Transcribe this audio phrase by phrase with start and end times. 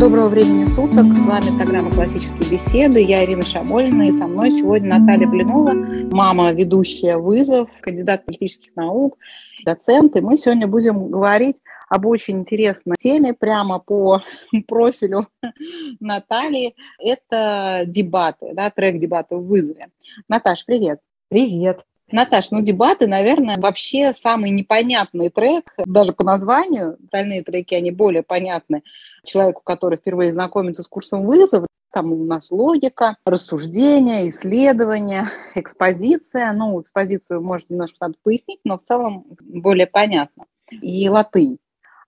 [0.00, 1.04] Доброго времени суток.
[1.14, 3.02] С вами программа «Классические беседы».
[3.02, 5.74] Я Ирина Шамолина, и со мной сегодня Наталья Блинова,
[6.10, 9.18] мама, ведущая «Вызов», кандидат политических наук,
[9.66, 10.16] доцент.
[10.16, 14.22] И мы сегодня будем говорить об очень интересной теме прямо по
[14.66, 15.28] профилю
[16.00, 16.74] Натальи.
[16.98, 19.90] Это дебаты, да, трек дебаты в «Вызове».
[20.28, 21.00] Наташ, привет.
[21.28, 21.84] Привет.
[22.12, 26.96] Наташ, ну дебаты, наверное, вообще самый непонятный трек, даже по названию.
[27.04, 28.82] Остальные треки, они более понятны
[29.24, 31.66] человеку, который впервые знакомится с курсом вызова.
[31.92, 36.52] Там у нас логика, рассуждение, исследование, экспозиция.
[36.52, 40.44] Ну, экспозицию, может, немножко надо пояснить, но в целом более понятно.
[40.70, 41.58] И латынь.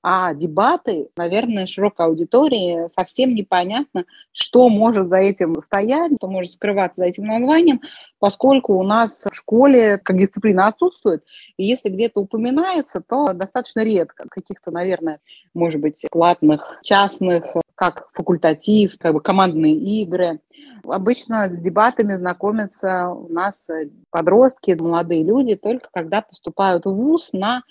[0.03, 7.03] А дебаты, наверное, широкой аудитории совсем непонятно, что может за этим стоять, что может скрываться
[7.03, 7.81] за этим названием,
[8.19, 11.25] поскольку у нас в школе как дисциплина отсутствует.
[11.57, 14.25] И если где-то упоминается, то достаточно редко.
[14.29, 15.21] Каких-то, наверное,
[15.55, 17.45] может быть, платных, частных,
[17.77, 20.41] как факультатив, как бы командные игры.
[20.85, 23.69] Обычно с дебатами знакомятся у нас
[24.11, 27.63] подростки, молодые люди только когда поступают в ВУЗ на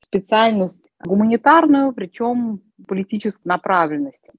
[0.00, 4.32] специальность гуманитарную, причем политической направленности.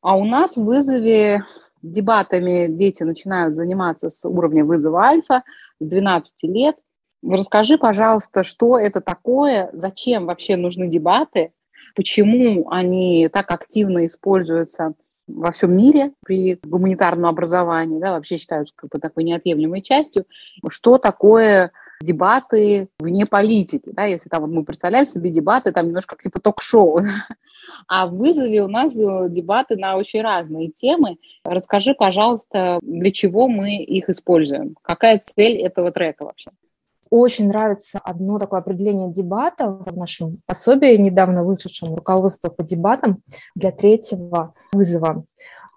[0.00, 1.44] А у нас в вызове
[1.82, 5.42] дебатами дети начинают заниматься с уровня вызова альфа
[5.80, 6.76] с 12 лет.
[7.22, 11.52] Расскажи, пожалуйста, что это такое, зачем вообще нужны дебаты,
[11.94, 14.94] почему они так активно используются
[15.26, 20.24] во всем мире при гуманитарном образовании, да, вообще считаются как бы такой неотъемлемой частью,
[20.68, 26.14] что такое дебаты вне политики, да, если там вот мы представляем себе дебаты, там немножко
[26.14, 27.00] как типа ток-шоу,
[27.88, 31.18] а в вызове у нас э, дебаты на очень разные темы.
[31.44, 34.76] Расскажи, пожалуйста, для чего мы их используем?
[34.82, 36.50] Какая цель этого трека вообще?
[37.08, 43.22] Очень нравится одно такое определение дебата в нашем пособии, недавно вышедшем руководство по дебатам
[43.54, 45.24] для третьего вызова.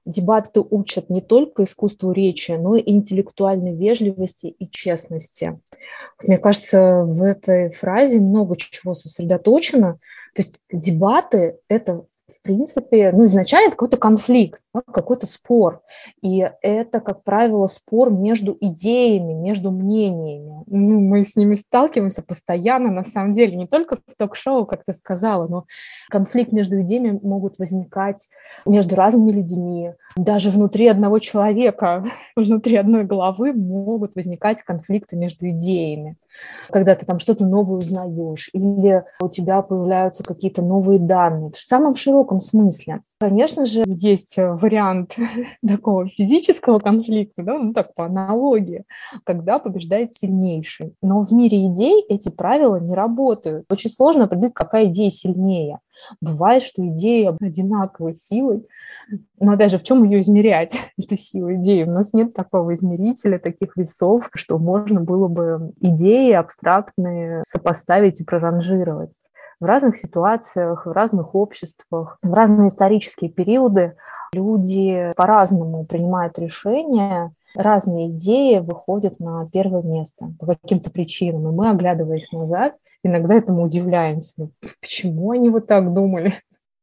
[0.09, 5.59] Дебаты учат не только искусству речи, но и интеллектуальной вежливости и честности.
[6.23, 9.99] Мне кажется, в этой фразе много чего сосредоточено.
[10.33, 12.05] То есть дебаты– это
[12.39, 15.82] в принципе, ну, изначально это какой-то конфликт, да, какой-то спор.
[16.22, 20.64] И это, как правило, спор между идеями, между мнениями.
[20.67, 24.94] Ну, мы с ними сталкиваемся постоянно, на самом деле, не только в ток-шоу, как ты
[24.94, 25.66] сказала, но
[26.10, 28.30] конфликт между идеями могут возникать
[28.66, 29.92] между разными людьми.
[30.16, 32.06] Даже внутри одного человека,
[32.38, 36.16] внутри одной головы могут возникать конфликты между идеями
[36.70, 41.95] когда ты там что-то новое узнаешь, или у тебя появляются какие-то новые данные, в самом
[41.95, 43.01] широком смысле.
[43.19, 45.17] Конечно же, есть вариант
[45.67, 48.85] такого физического конфликта, да, ну так по аналогии,
[49.25, 50.93] когда побеждает сильнейший.
[51.01, 53.65] Но в мире идей эти правила не работают.
[53.69, 55.79] Очень сложно определить, какая идея сильнее.
[56.21, 58.65] Бывает, что идея одинаковой силой,
[59.39, 61.83] но опять же, в чем ее измерять, эту силу идеи?
[61.83, 68.23] У нас нет такого измерителя, таких весов, что можно было бы идеи абстрактные сопоставить и
[68.23, 69.11] проранжировать
[69.59, 73.95] в разных ситуациях, в разных обществах, в разные исторические периоды
[74.33, 81.49] люди по-разному принимают решения, разные идеи выходят на первое место по каким-то причинам.
[81.49, 84.49] И мы, оглядываясь назад, иногда этому удивляемся.
[84.81, 86.36] Почему они вот так думали?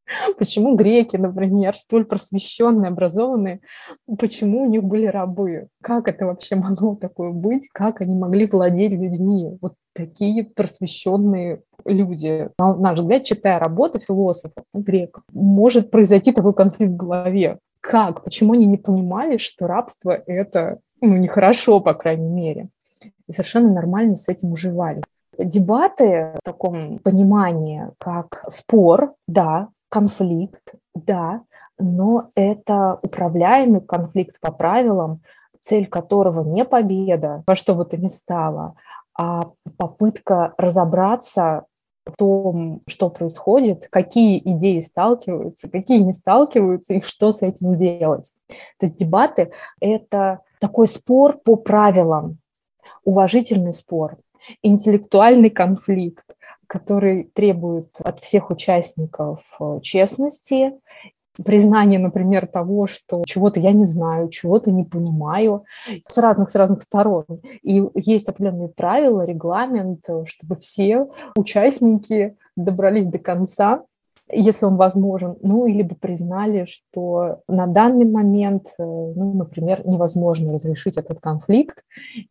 [0.38, 3.60] Почему греки, например, столь просвещенные, образованные,
[4.18, 5.68] почему у них были рабы?
[5.82, 7.68] Как это вообще могло такое быть?
[7.72, 9.58] Как они могли владеть людьми?
[9.60, 12.50] Вот такие просвещенные люди.
[12.58, 17.58] На наш взгляд, читая работы философов, ну, греков, может произойти такой конфликт в голове.
[17.80, 18.24] Как?
[18.24, 22.68] Почему они не понимали, что рабство– это ну, нехорошо, по крайней мере?
[23.28, 25.02] И совершенно нормально с этим уживались.
[25.38, 31.42] Дебаты в таком понимании, как спор, да, конфликт, да,
[31.78, 35.20] но это управляемый конфликт по правилам,
[35.62, 38.76] цель которого не победа, во что бы то ни стало,
[39.18, 41.66] а попытка разобраться
[42.06, 48.32] в том, что происходит, какие идеи сталкиваются, какие не сталкиваются и что с этим делать.
[48.78, 49.50] То есть дебаты–
[49.80, 52.38] это такой спор по правилам,
[53.04, 54.16] уважительный спор,
[54.62, 56.24] интеллектуальный конфликт,
[56.66, 60.72] который требует от всех участников э, честности,
[61.44, 65.64] признание, например, того, что чего-то я не знаю, чего-то не понимаю,
[66.06, 67.24] с разных, с разных сторон.
[67.62, 71.06] И есть определенные правила, регламент, чтобы все
[71.36, 73.82] участники добрались до конца
[74.30, 80.52] если он возможен, ну, или бы признали, что на данный момент, э, ну, например, невозможно
[80.52, 81.82] разрешить этот конфликт,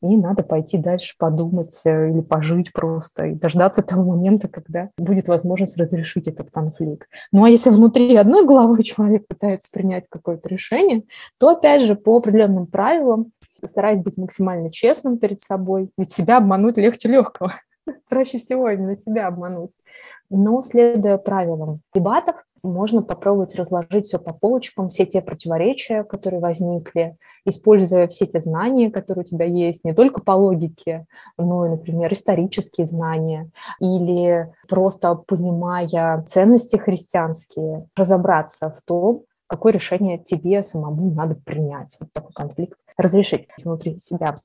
[0.01, 5.27] и надо пойти дальше подумать э, или пожить просто, и дождаться того момента, когда будет
[5.27, 7.07] возможность разрешить этот конфликт.
[7.31, 11.03] Ну, а если внутри одной головы человек пытается принять какое-то решение,
[11.39, 13.31] то, опять же, по определенным правилам,
[13.63, 17.53] стараясь быть максимально честным перед собой, ведь себя обмануть легче легкого.
[18.09, 19.71] Проще всего именно себя обмануть.
[20.37, 27.15] Но следуя правилам дебатов, можно попробовать разложить все по полочкам, все те противоречия, которые возникли,
[27.45, 31.05] используя все те знания, которые у тебя есть, не только по логике,
[31.37, 33.49] но и, например, исторические знания,
[33.79, 42.11] или просто понимая ценности христианские, разобраться в том, какое решение тебе самому надо принять, вот
[42.11, 44.35] такой конфликт разрешить внутри себя.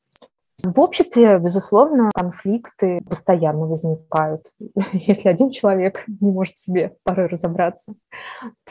[0.62, 4.52] В обществе, безусловно, конфликты постоянно возникают.
[4.92, 7.94] Если один человек не может себе порой разобраться,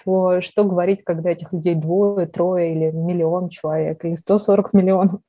[0.03, 5.21] то что говорить, когда этих людей двое, трое или миллион человек, или 140 миллионов?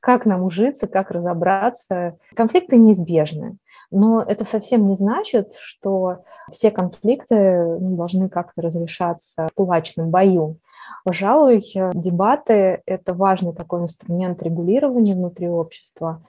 [0.00, 2.16] Как нам ужиться, как разобраться?
[2.34, 3.56] Конфликты неизбежны.
[3.90, 10.56] Но это совсем не значит, что все конфликты ну, должны как-то разрешаться в кулачном бою.
[11.04, 16.22] Пожалуй, дебаты– это важный такой инструмент регулирования внутри общества,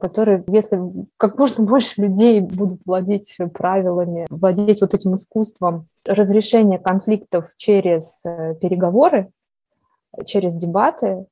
[0.00, 0.80] который, если
[1.16, 8.54] как можно больше людей будут владеть правилами, владеть вот этим искусством разрешения конфликтов через э,
[8.60, 9.30] переговоры,
[10.26, 11.26] через дебаты,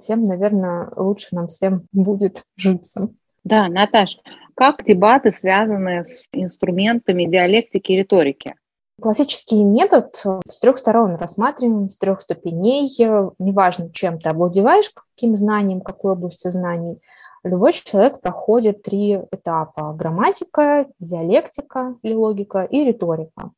[0.00, 3.08] тем, наверное, лучше нам всем будет житься.
[3.44, 4.18] Да, Наташ,
[4.54, 8.54] как дебаты связаны с инструментами диалектики и риторики?
[9.00, 10.14] Классический метод
[10.48, 12.90] с трех сторон рассматриваем, с трех ступеней.
[13.38, 17.00] Неважно, чем ты обладеваешь, каким знанием, какой областью знаний.
[17.42, 19.94] Любой человек проходит три этапа.
[19.94, 23.52] Грамматика, диалектика или логика и риторика.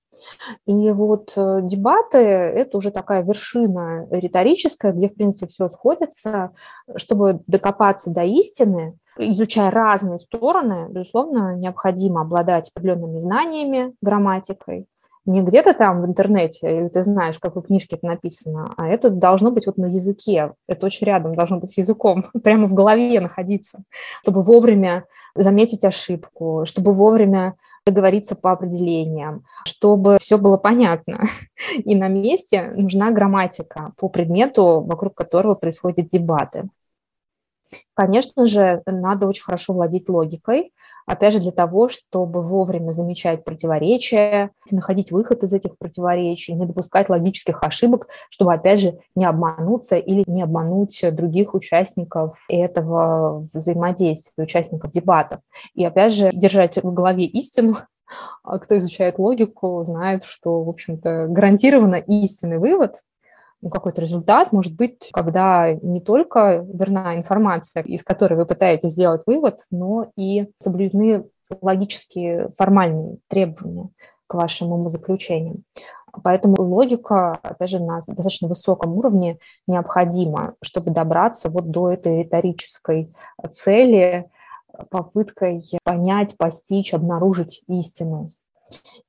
[0.67, 6.53] И вот э, дебаты– это уже такая вершина риторическая, где, в принципе, все сходится.
[6.95, 14.87] Чтобы докопаться до истины, изучая разные стороны, безусловно, необходимо обладать определенными знаниями, грамматикой,
[15.25, 19.51] не где-то там в интернете, или ты знаешь, в книжке это написано, а это должно
[19.51, 23.85] быть вот на языке, это очень рядом должно быть языком, прямо в голове находиться,
[24.23, 25.05] чтобы вовремя
[25.35, 27.55] заметить ошибку, чтобы вовремя
[27.85, 31.23] договориться по определениям, чтобы все было понятно.
[31.77, 36.69] И на месте нужна грамматика по предмету, вокруг которого происходят дебаты.
[37.95, 40.73] Конечно же, надо очень хорошо владеть логикой,
[41.07, 47.09] опять же, для того, чтобы вовремя замечать противоречия, находить выход из этих противоречий, не допускать
[47.09, 54.93] логических ошибок, чтобы, опять же, не обмануться или не обмануть других участников этого взаимодействия, участников
[54.93, 55.41] дебатов.
[55.75, 57.77] И, опять же, держать в голове истину,
[58.43, 62.97] а кто изучает логику, знает, что, в общем-то, гарантированно истинный вывод
[63.63, 69.23] ну, какой-то результат может быть, когда не только верна информация, из которой вы пытаетесь сделать
[69.25, 71.25] вывод, но и соблюдены
[71.61, 73.91] логические формальные требования
[74.27, 75.65] к вашим умозаключениям.
[76.25, 83.15] Поэтому логика, опять же, на достаточно высоком уровне необходима, чтобы добраться вот до этой риторической
[83.53, 84.29] цели,
[84.91, 88.29] попыткой понять, постичь, обнаружить истину.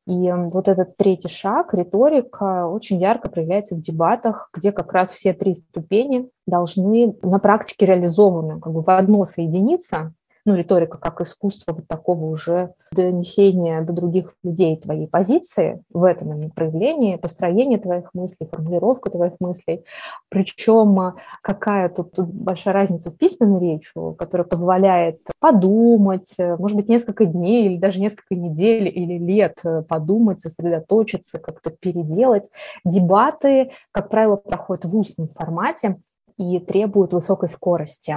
[0.05, 5.33] И вот этот третий шаг, риторика, очень ярко проявляется в дебатах, где как раз все
[5.33, 10.13] три ступени должны на практике реализованы, как бы в одно соединиться,
[10.45, 16.51] ну, риторика как искусство вот такого уже донесения до других людей твоей позиции в этом
[16.51, 19.83] проявлении, построение твоих мыслей, формулировка твоих мыслей.
[20.29, 26.77] Причем а, какая тут, тут большая разница с письменной речью, которая позволяет подумать, э, может
[26.77, 32.49] быть, несколько дней или даже несколько недель или лет э, подумать, сосредоточиться, как-то переделать.
[32.85, 35.97] Дебаты, как правило, проходят в устном формате,
[36.37, 38.15] и требуют высокой скорости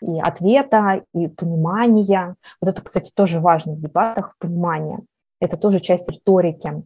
[0.00, 2.36] и ответа, и понимания.
[2.60, 5.00] Вот это, кстати, тоже важно в дебатах, понимание.
[5.40, 6.84] Это тоже часть риторики,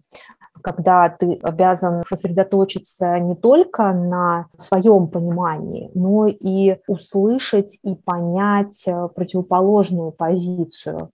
[0.62, 10.12] когда ты обязан сосредоточиться не только на своем понимании, но и услышать и понять противоположную
[10.12, 11.10] позицию.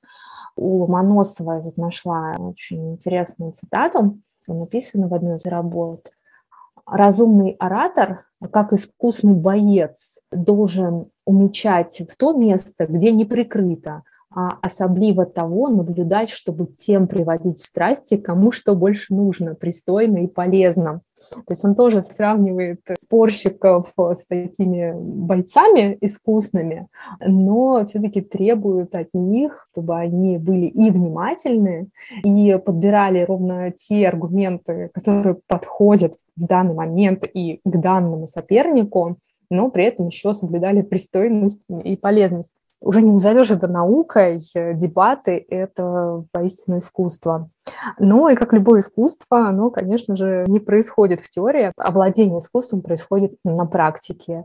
[0.54, 6.12] У Ломоносова я нашла очень интересную цитату, написанную в одной из работ.
[6.86, 14.02] Разумный оратор как искусный боец должен умечать в то место, где не прикрыто,
[14.34, 20.26] а особливо того наблюдать, чтобы тем приводить в страсти, кому что больше нужно, пристойно и
[20.26, 21.02] полезно.
[21.30, 26.88] То есть он тоже сравнивает спорщиков с такими бойцами искусными,
[27.24, 31.88] но все-таки требует от них, чтобы они были и внимательны,
[32.24, 39.18] и подбирали ровно те аргументы, которые подходят в данный момент и к данному сопернику,
[39.50, 46.24] но при этом еще соблюдали пристойность и полезность уже не назовешь это наукой, дебаты– это
[46.32, 47.48] поистину искусство.
[47.98, 51.90] Ну и как любое искусство, оно, конечно же, не происходит в теории, а
[52.38, 54.44] искусством происходит на практике.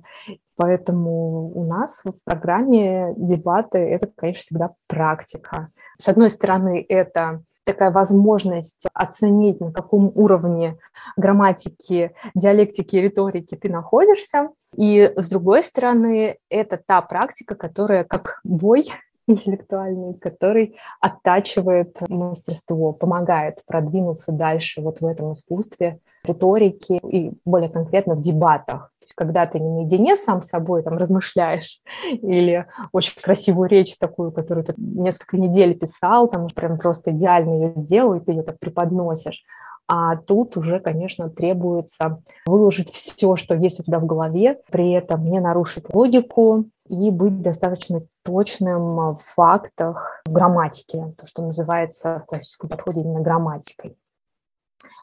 [0.56, 5.70] Поэтому у нас в программе дебаты– это, конечно, всегда практика.
[6.00, 10.78] С одной стороны, это такая возможность оценить, на каком уровне
[11.18, 14.50] грамматики, диалектики риторики ты находишься.
[14.76, 18.86] И с другой стороны, это та практика, которая как бой
[19.28, 28.16] интеллектуальный, который оттачивает мастерство, помогает продвинуться дальше вот в этом искусстве риторики и более конкретно
[28.16, 33.70] в дебатах есть, когда ты не наедине сам с собой там размышляешь или очень красивую
[33.70, 38.32] речь такую, которую ты несколько недель писал, там прям просто идеально ее сделал, и ты
[38.32, 39.44] ее так преподносишь,
[39.90, 45.24] а тут уже, конечно, требуется выложить все, что есть у тебя в голове, при этом
[45.26, 52.26] не нарушить логику и быть достаточно точным в фактах, в грамматике, то, что называется в
[52.26, 53.96] классическом подходе именно грамматикой.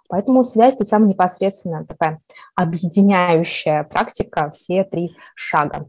[0.09, 2.21] Поэтому связь тут самая непосредственная, такая
[2.55, 5.87] объединяющая практика, все три шага.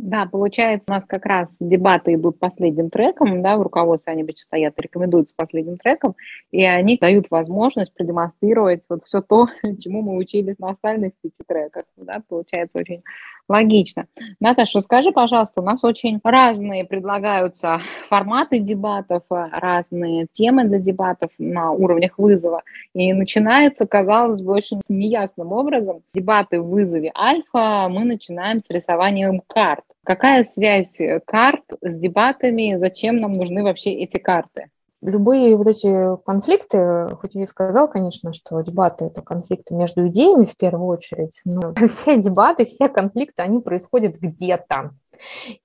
[0.00, 4.42] Да, получается, у нас как раз дебаты идут последним треком, да, в руководстве они обычно
[4.42, 6.14] стоят и рекомендуются последним треком,
[6.52, 9.48] и они дают возможность продемонстрировать вот все то,
[9.80, 13.02] чему мы учились на остальных пяти треках, да, получается очень
[13.48, 14.06] Логично.
[14.40, 21.72] Наташа, расскажи, пожалуйста, у нас очень разные предлагаются форматы дебатов, разные темы для дебатов на
[21.72, 22.62] уровнях вызова.
[22.92, 26.02] И начинается, казалось бы, очень неясным образом.
[26.12, 29.84] Дебаты в вызове альфа мы начинаем с рисованием карт.
[30.04, 32.76] Какая связь карт с дебатами?
[32.76, 34.68] Зачем нам нужны вообще эти карты?
[35.02, 40.44] любые вот эти конфликты, хоть я и сказал, конечно, что дебаты– это конфликты между идеями
[40.44, 44.92] в первую очередь, но все дебаты, все конфликты, они происходят где-то.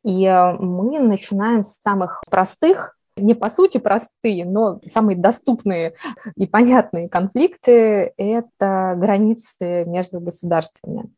[0.03, 5.93] И э, мы начинаем с самых простых, не по сути простые, но самые доступные
[6.35, 11.11] и понятные конфликты– это границы между государствами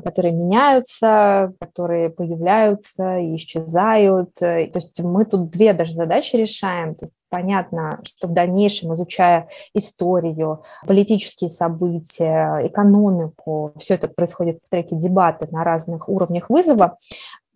[0.00, 4.34] которые меняются, которые появляются и исчезают.
[4.34, 6.94] То есть мы тут две даже задачи решаем.
[6.94, 14.96] Тут понятно, что в дальнейшем, изучая историю, политические события, экономику, все это происходит в треке
[14.96, 16.98] дебаты на разных уровнях вызова,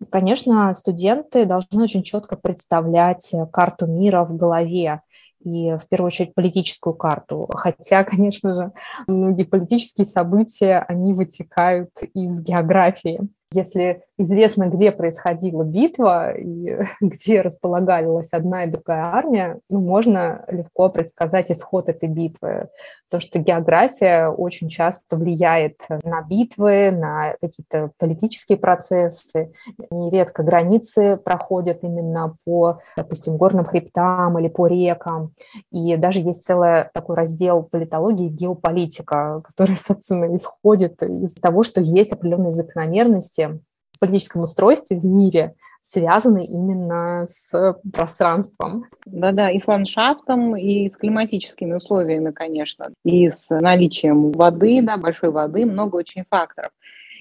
[0.09, 5.01] конечно, студенты должны очень четко представлять карту мира в голове,
[5.39, 7.47] и в первую очередь политическую карту.
[7.53, 8.71] Хотя, конечно же,
[9.07, 13.21] многие политические события, они вытекают из географии.
[13.51, 20.89] Если известно, где происходила битва и где располагалась одна и другая армия, ну, можно легко
[20.89, 22.69] предсказать исход этой битвы.
[23.09, 29.53] Потому что география очень часто влияет на битвы, на какие-то политические процессы.
[29.89, 35.31] Нередко границы проходят именно по, допустим, горным хребтам или по рекам.
[35.71, 42.11] И даже есть целый такой раздел политологии геополитика, который, собственно, исходит из того, что есть
[42.11, 43.61] определенные закономерности
[43.97, 48.85] политическом устройстве в мире, связаны именно с пространством.
[49.05, 55.31] Да-да, и с ландшафтом, и с климатическими условиями, конечно, и с наличием воды, да, большой
[55.31, 56.71] воды, много очень факторов.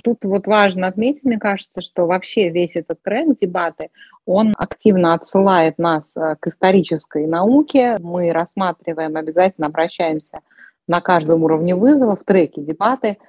[0.02, 3.90] Тут вот важно отметить, мне кажется, что вообще весь этот трек, дебаты,
[4.24, 7.98] он активно отсылает нас э, к исторической науке.
[8.00, 10.40] Мы рассматриваем, обязательно обращаемся
[10.86, 13.18] на каждом уровне вызова в треке дебаты–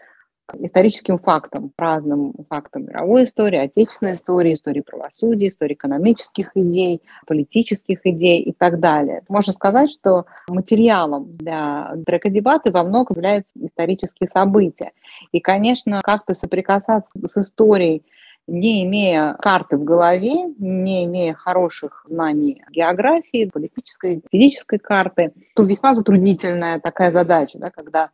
[0.54, 8.42] историческим фактам, разным фактам мировой истории, отечественной истории, истории правосудия, истории экономических идей, политических идей
[8.42, 9.24] и так далее.
[9.28, 14.92] Можно сказать, что материалом для трека дебаты во многом являются исторические события.
[15.32, 18.04] И, конечно, как-то соприкасаться с историей
[18.48, 25.94] не имея карты в голове, не имея хороших знаний географии, политической, физической карты, то весьма
[25.94, 28.10] затруднительная такая задача, да, когда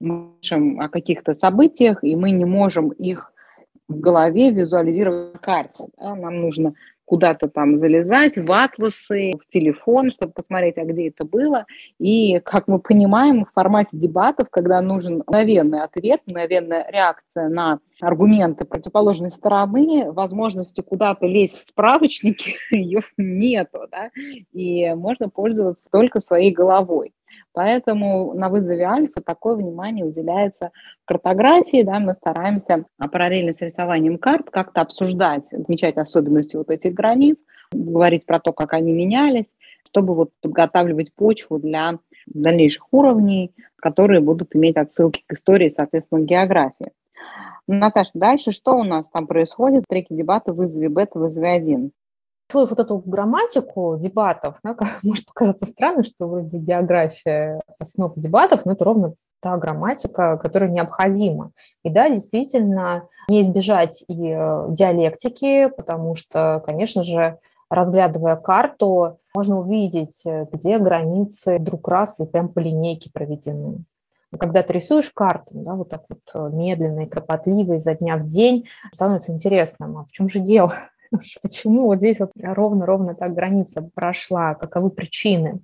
[0.00, 3.32] можем о каких-то событиях, и мы не можем их
[3.88, 5.84] в голове визуализировать на карте.
[5.98, 6.14] Да?
[6.14, 6.74] Нам нужно
[7.06, 11.64] куда-то там залезать, в атласы, в телефон, чтобы посмотреть, а где это было.
[11.98, 18.64] И, как мы понимаем, в формате дебатов, когда нужен мгновенный ответ, мгновенная реакция на аргументы
[18.64, 24.10] противоположной стороны, возможности куда-то лезть в справочники, ее нету, да,
[24.52, 27.12] и можно пользоваться только своей головой.
[27.52, 30.70] Поэтому на вызове альфа такое внимание уделяется
[31.04, 37.36] картографии, да, мы стараемся параллельно с рисованием карт как-то обсуждать, отмечать особенности вот этих границ,
[37.72, 44.54] говорить про то, как они менялись, чтобы вот подготавливать почву для дальнейших уровней, которые будут
[44.54, 46.92] иметь отсылки к истории, соответственно, к географии.
[47.66, 49.84] Наташа, дальше что у нас там происходит?
[49.88, 51.92] Треки дебаты вызове бета, вызове один
[52.56, 58.72] свою вот эту грамматику дебатов, да, может показаться странно, что вроде география основ дебатов, но
[58.72, 61.52] это ровно та грамматика, которая необходима.
[61.84, 69.60] И да, действительно, не избежать и э, диалектики, потому что, конечно же, разглядывая карту, можно
[69.60, 73.84] увидеть, э, где границы вдруг раз и прям по линейке проведены.
[74.38, 78.26] Когда ты рисуешь карту, да, вот так вот э, медленно и кропотливо изо дня в
[78.26, 80.72] день, становится интересным, а в чем же дело?
[81.42, 85.60] Почему вот здесь вот ровно-ровно так граница прошла, каковы причины?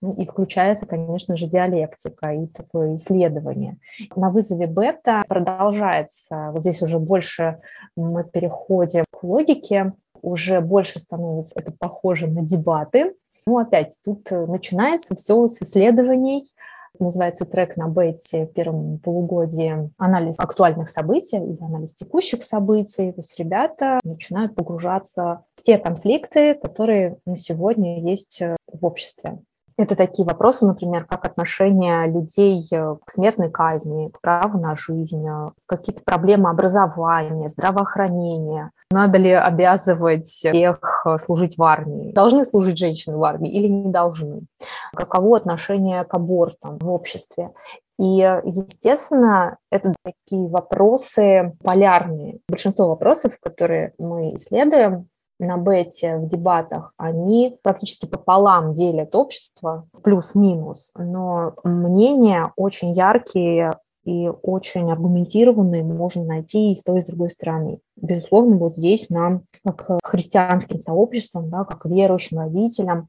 [0.00, 3.76] Ну, и включается, конечно же, диалектика и такое исследование.
[4.16, 7.60] На вызове бета продолжается, вот здесь уже больше
[7.96, 9.92] мы переходим к логике,
[10.22, 13.14] уже больше становится это похоже на дебаты.
[13.46, 16.44] Ну, опять, тут начинается все с исследований,
[16.98, 23.12] называется трек на бете в первом полугодии «Анализ актуальных событий» или «Анализ текущих событий».
[23.12, 29.38] То есть ребята начинают погружаться в те конфликты, которые на сегодня есть э, в обществе.
[29.78, 35.24] Это такие вопросы, например, как отношение людей э, к смертной казни, к праву на жизнь,
[35.24, 38.72] э, какие-то проблемы образования, здравоохранения.
[38.90, 42.12] Надо ли обязывать всех э, служить в армии?
[42.12, 44.46] Должны служить женщины в армии или не должны?
[44.94, 47.52] Каково отношение к абортам в обществе?
[48.00, 52.40] И, естественно, это такие вопросы полярные.
[52.48, 55.08] Большинство вопросов, которые мы исследуем,
[55.38, 64.28] на бете в дебатах, они практически пополам делят общество, плюс-минус, но мнения очень яркие и
[64.42, 67.80] очень аргументированные можно найти и с той, и с другой стороны.
[67.96, 73.06] Безусловно, вот здесь нам, как христианским сообществам, да, как верующим родителям,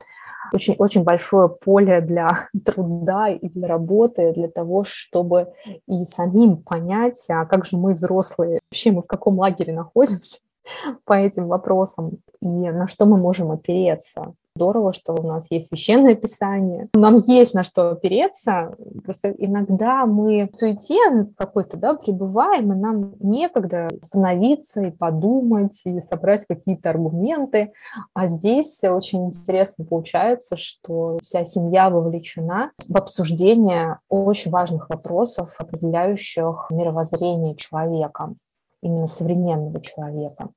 [0.51, 5.53] очень, очень большое поле для труда и для работы, для того, чтобы
[5.87, 10.39] и самим понять, а как же мы взрослые, вообще мы в каком лагере находимся,
[11.05, 14.33] по этим вопросам и на что мы можем опереться.
[14.55, 16.89] Здорово, что у нас есть священное писание.
[16.93, 18.75] Нам есть на что опереться.
[19.05, 26.01] Просто иногда мы в суете какой-то да, пребываем, и нам некогда остановиться и подумать, и
[26.01, 27.71] собрать какие-то аргументы.
[28.13, 36.67] А здесь очень интересно получается, что вся семья вовлечена в обсуждение очень важных вопросов, определяющих
[36.69, 38.33] мировоззрение человека
[38.81, 40.49] именно современного человека.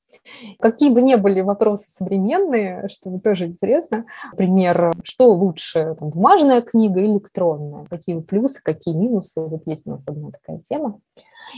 [0.61, 7.01] Какие бы ни были вопросы современные, что тоже интересно, например, что лучше, там, бумажная книга
[7.01, 11.01] или электронная, какие плюсы, какие минусы, вот есть у нас одна такая тема.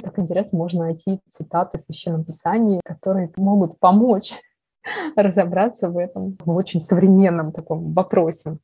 [0.03, 4.33] Так интересно, можно найти цитаты в Священном Писании, которые могут помочь
[5.16, 8.59] разобраться в этом в очень современном таком вопросе.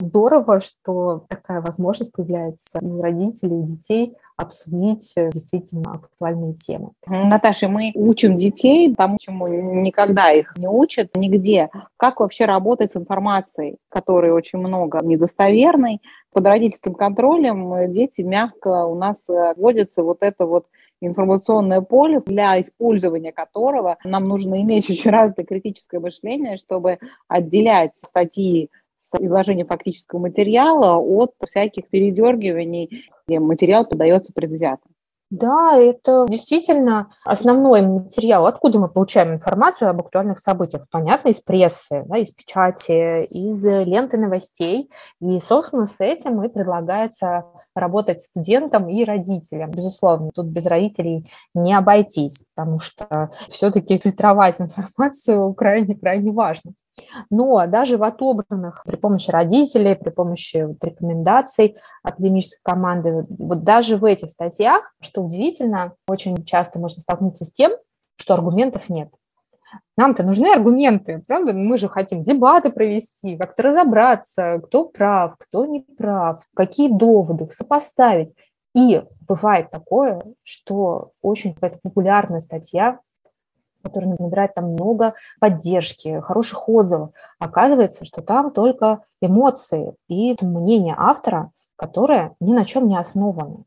[0.00, 6.92] Здорово, что такая возможность появляется у родителей, и детей обсудить э, действительно актуальные темы.
[7.06, 11.68] Наташа, мы учим детей тому, чему никогда их не учат нигде.
[11.96, 16.00] Как вообще работать с информацией, которой очень много недостоверной.
[16.32, 20.66] Под родительским контролем э, дети мягко у нас э, вводятся вот это вот
[21.00, 28.70] информационное поле, для использования которого нам нужно иметь очень развитое критическое мышление, чтобы отделять статьи
[28.98, 34.82] с изложения фактического материала от всяких передергиваний, где материал подается предвзято.
[35.30, 38.46] Да, это действительно основной материал.
[38.46, 40.86] Откуда мы получаем информацию об актуальных событиях?
[40.90, 44.90] Понятно, из прессы, да, из печати, из ленты новостей.
[45.20, 49.70] И, собственно, с этим и предлагается работать студентам и родителям.
[49.70, 56.72] Безусловно, тут без родителей не обойтись, потому что все-таки фильтровать информацию крайне-крайне важно.
[57.30, 63.96] Но даже в отобранных при помощи родителей, при помощи вот рекомендаций академической команды, вот даже
[63.96, 67.72] в этих статьях, что удивительно, очень часто можно столкнуться с тем,
[68.16, 69.10] что аргументов нет.
[69.96, 71.52] Нам-то нужны аргументы, правда?
[71.52, 78.34] Мы же хотим дебаты провести, как-то разобраться, кто прав, кто не прав, какие доводы, сопоставить.
[78.74, 83.00] И бывает такое, что очень какая-то популярная статья
[83.88, 87.10] который набирает там много поддержки, хороших отзывов.
[87.38, 93.64] Оказывается, что там только эмоции и мнение автора, которое ни на чем не основано.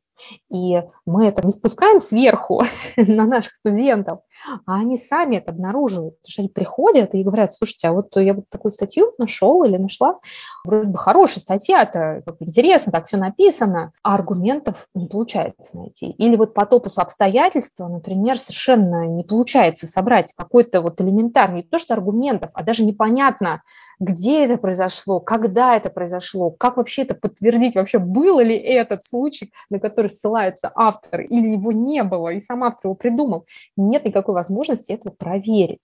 [0.52, 2.64] И мы это не спускаем сверху
[2.98, 4.20] на наших студентов,
[4.66, 6.16] а они сами это обнаруживают.
[6.18, 9.78] Потому что они приходят и говорят, слушайте, а вот я вот такую статью нашел или
[9.78, 10.20] нашла,
[10.66, 16.12] вроде бы хорошая статья-то, интересно, так все написано, а аргументов не получается найти.
[16.12, 21.78] Или вот по топусу обстоятельства, например, совершенно не получается собрать какой-то вот элементарный, не то
[21.78, 23.62] что аргументов, а даже непонятно,
[24.00, 29.54] где это произошло, когда это произошло, как вообще это подтвердить, вообще был ли этот случай,
[29.70, 33.46] на который ссылается автор, или его не было, и сам автор его придумал.
[33.76, 35.80] Нет никакой возможности этого проверить.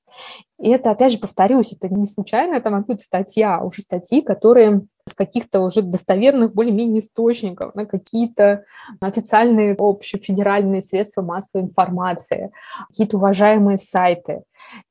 [0.60, 4.82] И это, опять же, повторюсь, это не случайно там какая-то статья, а уже статьи, которые
[5.08, 8.66] с каких-то уже достоверных более-менее источников, на какие-то
[9.00, 12.52] официальные общефедеральные средства массовой информации,
[12.90, 14.44] какие-то уважаемые сайты.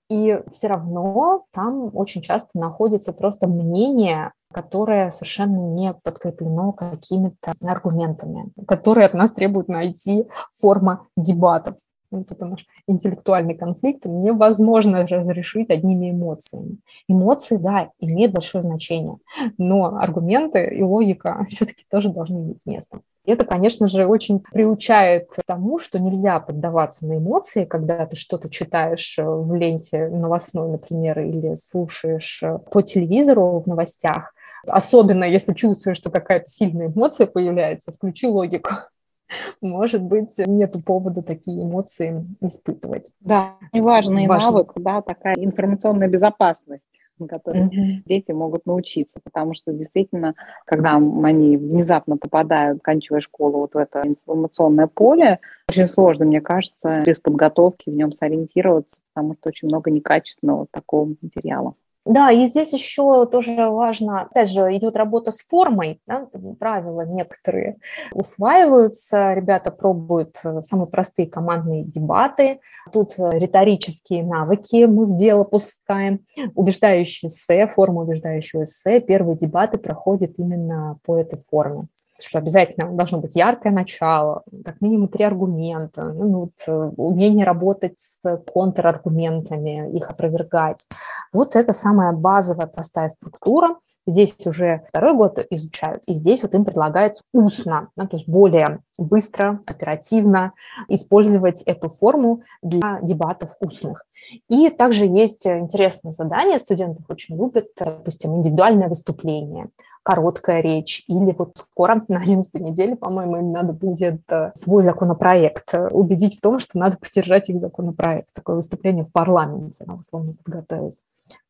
[0.08, 8.50] И все равно там очень часто находится просто мнение, которое совершенно не подкреплено какими-то аргументами,
[8.68, 11.76] которые от нас требуют найти форма дебатов.
[12.12, 16.78] Ну, потому что интеллектуальный конфликт невозможно разрешить одними эмоциями.
[17.08, 19.16] Эмоции, да, имеют большое значение,
[19.58, 23.00] но аргументы и логика все-таки тоже должны иметь место.
[23.26, 28.14] И это, конечно же, очень приучает к тому, что нельзя поддаваться на эмоции, когда ты
[28.14, 34.32] что-то читаешь в ленте новостной, например, или слушаешь по телевизору в новостях.
[34.68, 38.70] Особенно если чувствуешь, что какая-то сильная эмоция появляется, включи логику
[39.60, 43.10] может быть, нет повода такие эмоции испытывать.
[43.20, 44.50] Да, и важный Важно.
[44.50, 48.02] навык, да, такая информационная безопасность на mm-hmm.
[48.06, 54.02] дети могут научиться, потому что действительно, когда они внезапно попадают, оканчивая школу, вот в это
[54.04, 59.90] информационное поле, очень сложно, мне кажется, без подготовки в нем сориентироваться, потому что очень много
[59.90, 61.74] некачественного такого материала.
[62.06, 67.78] Да, и здесь еще тоже важно, опять же, идет работа с формой, да, правила некоторые
[68.12, 72.60] усваиваются, ребята пробуют э, самые простые командные дебаты,
[72.92, 76.20] тут э, риторические навыки мы в дело пускаем,
[76.54, 81.88] убеждающий эссе, форма убеждающего эссе, первые дебаты проходят именно по этой форме
[82.20, 87.96] что обязательно должно быть яркое начало, как минимум три аргумента, ну, вот, э, умение работать
[87.98, 90.84] с контраргументами, их опровергать.
[91.32, 93.76] Вот это самая базовая простая структура.
[94.08, 98.78] Здесь уже второй год изучают, и здесь вот им предлагается устно, ну, то есть более
[98.98, 100.52] быстро, оперативно
[100.86, 104.04] использовать эту форму для дебатов устных.
[104.48, 109.70] И также есть интересное задание, студенты очень любят, допустим, индивидуальное выступление
[110.06, 115.74] короткая речь, или вот скоро, на 11 неделе, по-моему, им надо будет э, свой законопроект
[115.74, 120.34] э, убедить в том, что надо поддержать их законопроект, такое выступление в парламенте, на условно
[120.44, 120.94] подготовить.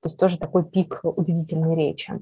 [0.00, 2.18] То есть тоже такой пик убедительной речи.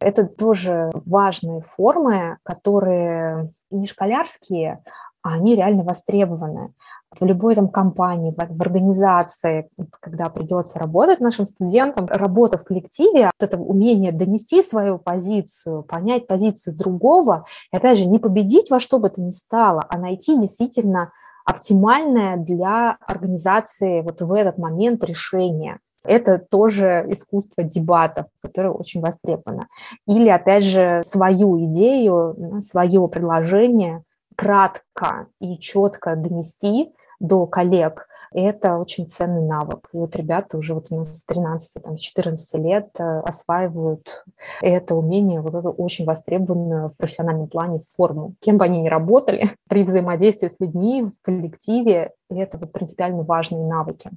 [0.00, 4.82] Это тоже важные формы, которые не школярские,
[5.24, 6.74] а они реально востребованы.
[7.18, 13.48] В любой там компании, в, организации, когда придется работать нашим студентам, работа в коллективе, вот
[13.48, 18.98] это умение донести свою позицию, понять позицию другого, и опять же, не победить во что
[18.98, 21.10] бы то ни стало, а найти действительно
[21.46, 25.78] оптимальное для организации вот в этот момент решение.
[26.04, 29.68] Это тоже искусство дебатов, которое очень востребовано.
[30.06, 34.02] Или, опять же, свою идею, свое предложение–
[34.36, 39.88] кратко и четко донести до коллег, это очень ценный навык.
[39.92, 44.24] И вот ребята уже вот у нас с 13, там, с 14 лет э, осваивают
[44.60, 48.34] это умение, вот это очень востребованную в профессиональном плане форму.
[48.40, 53.64] Кем бы они ни работали, при взаимодействии с людьми в коллективе, это вот принципиально важные
[53.66, 54.10] навыки.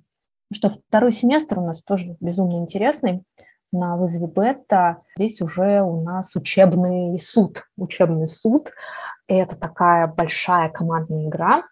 [0.51, 3.23] Что второй семестр у нас тоже безумно интересный
[3.71, 5.03] на вызове бета.
[5.15, 7.65] Здесь уже у нас учебный суд.
[7.77, 8.71] Учебный суд
[9.35, 11.63] это такая большая командная игра.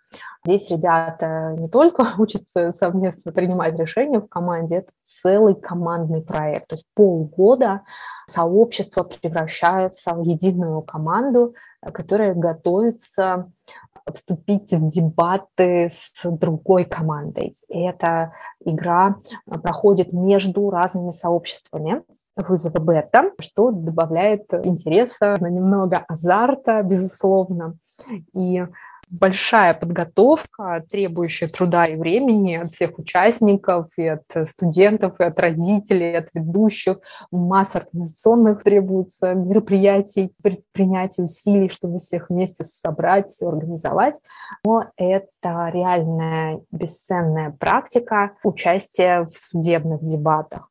[0.43, 6.67] Здесь ребята не только учатся совместно принимать решения в команде, это целый командный проект.
[6.67, 7.81] То есть полгода
[8.27, 11.55] сообщество превращается в единую команду,
[11.93, 13.51] которая готовится
[14.13, 17.55] вступить в дебаты с другой командой.
[17.69, 19.15] И эта игра
[19.45, 22.03] проходит между разными сообществами
[22.35, 27.77] вызова бета, что добавляет интереса, немного азарта, безусловно.
[28.33, 28.65] И
[29.09, 36.11] большая подготовка, требующая труда и времени от всех участников, и от студентов, и от родителей,
[36.11, 36.99] и от ведущих.
[37.31, 44.15] Масса организационных требуется мероприятий, предпринятий, усилий, чтобы всех вместе собрать, все организовать.
[44.65, 50.69] Но это реальная бесценная практика участия в судебных дебатах.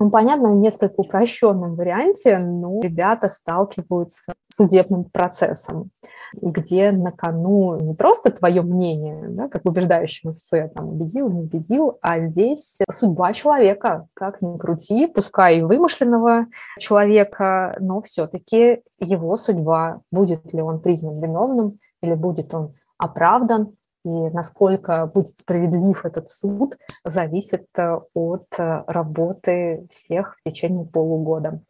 [0.00, 5.90] Ну, понятно, в несколько упрощенном варианте, но ребята сталкиваются с судебным процессом,
[6.32, 11.40] где на кону не просто твое мнение, да, как в убеждающем эссе, там, убедил, не
[11.40, 16.46] убедил, а здесь судьба человека, как ни крути, пускай и вымышленного
[16.78, 24.08] человека, но все-таки его судьба, будет ли он признан виновным или будет он оправдан, и
[24.08, 31.60] насколько будет справедлив этот суд, зависит э, от э, работы всех в течение полугода.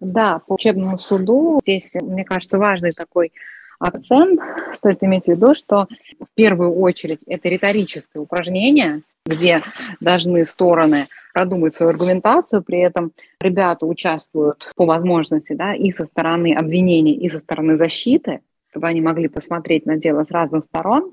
[0.00, 3.32] Да, по учебному суду здесь, мне кажется, важный такой
[3.78, 4.40] акцент.
[4.74, 5.86] Стоит иметь в виду, что
[6.20, 9.60] в первую очередь это риторическое упражнение, где
[10.00, 16.54] должны стороны продумать свою аргументацию, при этом ребята участвуют по возможности да, и со стороны
[16.54, 21.12] обвинения, и со стороны защиты чтобы они могли посмотреть на дело с разных сторон.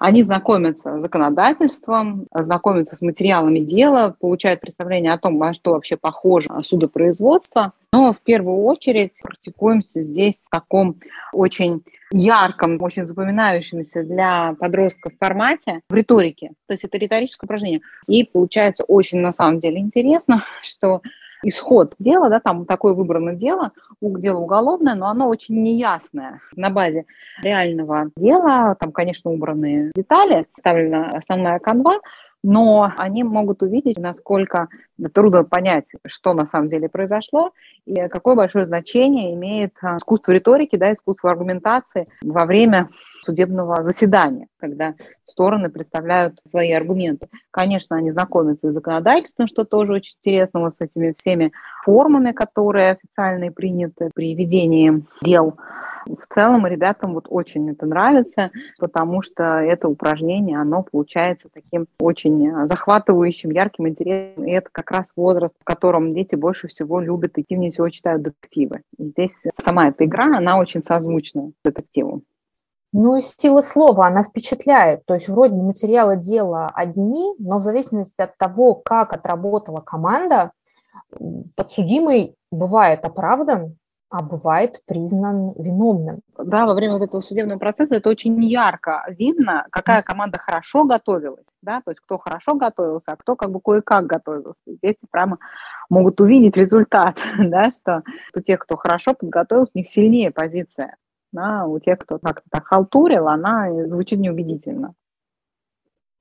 [0.00, 5.96] Они знакомятся с законодательством, знакомятся с материалами дела, получают представление о том, на что вообще
[5.96, 7.72] похоже судопроизводство.
[7.92, 11.00] Но в первую очередь практикуемся здесь в таком
[11.32, 16.52] очень ярком, очень запоминающемся для подростков формате в риторике.
[16.66, 17.80] То есть это риторическое упражнение.
[18.06, 21.00] И получается очень на самом деле интересно, что
[21.48, 26.40] исход дела, да, там такое выбрано дело, дело уголовное, но оно очень неясное.
[26.54, 27.06] На базе
[27.42, 32.00] реального дела, там, конечно, убраны детали, вставлена основная канва,
[32.46, 34.68] но они могут увидеть, насколько
[35.12, 37.50] трудно понять, что на самом деле произошло,
[37.86, 42.88] и какое большое значение имеет а, искусство риторики, да, искусство аргументации во время
[43.22, 47.26] судебного заседания, когда стороны представляют свои аргументы.
[47.50, 51.50] Конечно, они знакомятся с законодательством, что тоже очень интересно, вот с этими всеми
[51.84, 55.56] формами, которые официально приняты при ведении дел
[56.06, 62.66] в целом ребятам вот очень это нравится, потому что это упражнение, оно получается таким очень
[62.66, 64.46] захватывающим, ярким, интересным.
[64.46, 68.82] И это как раз возраст, в котором дети больше всего любят, активнее всего читают детективы.
[68.98, 72.22] И здесь сама эта игра, она очень созвучна детективу.
[72.92, 75.04] Ну и сила слова, она впечатляет.
[75.04, 80.52] То есть вроде материалы дела одни, но в зависимости от того, как отработала команда,
[81.56, 83.76] подсудимый бывает оправдан,
[84.08, 86.20] а бывает признан виновным.
[86.38, 91.48] Да, во время вот этого судебного процесса это очень ярко видно, какая команда хорошо готовилась,
[91.62, 94.60] да, то есть кто хорошо готовился, а кто как бы кое-как готовился.
[94.66, 95.38] Дети прямо
[95.90, 98.02] могут увидеть результат, да, что
[98.36, 100.96] у тех, кто хорошо подготовился, у них сильнее позиция.
[101.32, 104.94] Да, у тех, кто как-то халтурил, она звучит неубедительно.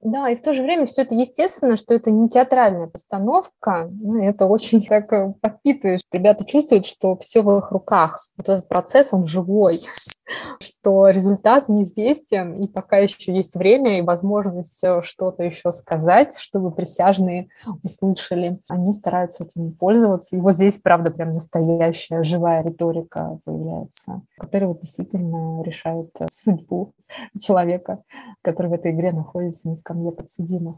[0.06, 4.24] Да, и в то же время все это естественно, что это не театральная постановка, ну,
[4.24, 6.02] это очень так э, подпитывает.
[6.12, 8.20] Ребята чувствуют, что все в их руках.
[8.38, 9.82] Вот этот процесс, он живой,
[10.59, 16.71] что результат неизвестен, и пока еще есть время и возможность э, что-то еще сказать, чтобы
[16.71, 17.49] присяжные
[17.83, 18.59] услышали.
[18.67, 20.35] Они стараются этим пользоваться.
[20.35, 26.93] И вот здесь, правда, прям настоящая живая риторика появляется, которая вот действительно решает э, судьбу
[27.39, 28.03] человека,
[28.41, 30.77] который в этой игре находится на скамье подсудимых.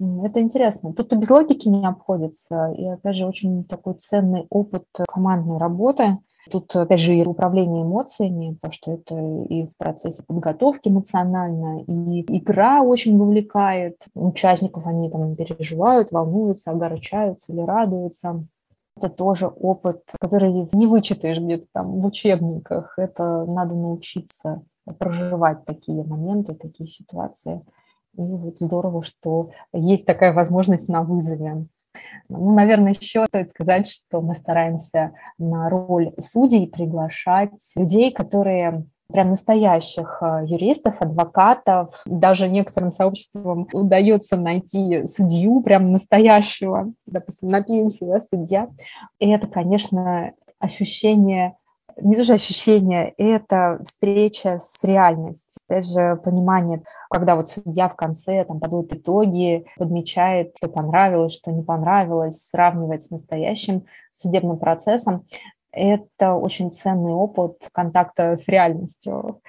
[0.00, 0.92] Это интересно.
[0.92, 2.72] Тут и без логики не обходится.
[2.76, 6.18] И, опять же, очень такой ценный опыт командной работы.
[6.50, 9.14] Тут, опять же, и управление эмоциями, потому что это
[9.48, 17.52] и в процессе подготовки эмоционально, и игра очень вовлекает участников, они там переживают, волнуются, огорчаются
[17.52, 18.44] или радуются.
[18.96, 22.94] Это тоже опыт, который не вычитаешь где-то там в учебниках.
[22.96, 24.62] Это надо научиться
[24.98, 27.64] проживать такие моменты, такие ситуации.
[28.16, 31.66] И вот здорово, что есть такая возможность на вызове.
[32.28, 39.30] Ну, наверное, еще стоит сказать, что мы стараемся на роль судей приглашать людей, которые прям
[39.30, 42.02] настоящих э, юристов, адвокатов.
[42.06, 48.68] Даже некоторым сообществам удается найти судью прям настоящего, допустим, на пенсии, да, судья.
[49.18, 51.56] И это, конечно, ощущение
[52.00, 55.58] не тоже ощущение, это встреча с реальностью.
[55.68, 61.52] Опять же, понимание, когда вот судья в конце там подводит итоги, подмечает, что понравилось, что
[61.52, 65.26] не понравилось, сравнивает с настоящим судебным процессом,
[65.74, 69.40] это очень ценный опыт контакта с реальностью.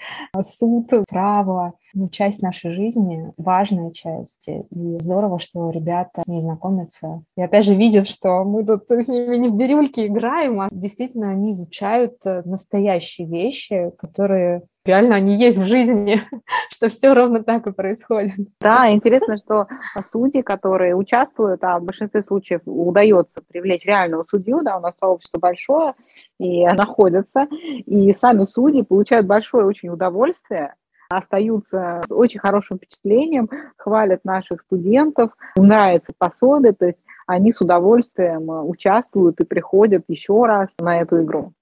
[0.43, 4.47] Суд, право, ну, часть нашей жизни, важная часть.
[4.47, 7.23] И здорово, что ребята с ней знакомятся.
[7.37, 11.29] И опять же видят, что мы тут с ними не в бирюльке играем, а действительно
[11.29, 16.21] они изучают э, настоящие вещи, которые реально они есть в жизни,
[16.69, 18.35] что все ровно так и происходит.
[18.59, 19.67] Да, интересно, что
[20.11, 25.39] судьи, которые участвуют, а в большинстве случаев удается привлечь реального судью, да, у нас сообщество
[25.39, 25.95] большое,
[26.39, 27.47] и находятся,
[27.85, 30.75] и сами судьи получают большое очень удовольствие,
[31.09, 38.49] остаются с очень хорошим впечатлением, хвалят наших студентов, нравится пособие, то есть они с удовольствием
[38.67, 41.53] участвуют и приходят еще раз на эту игру.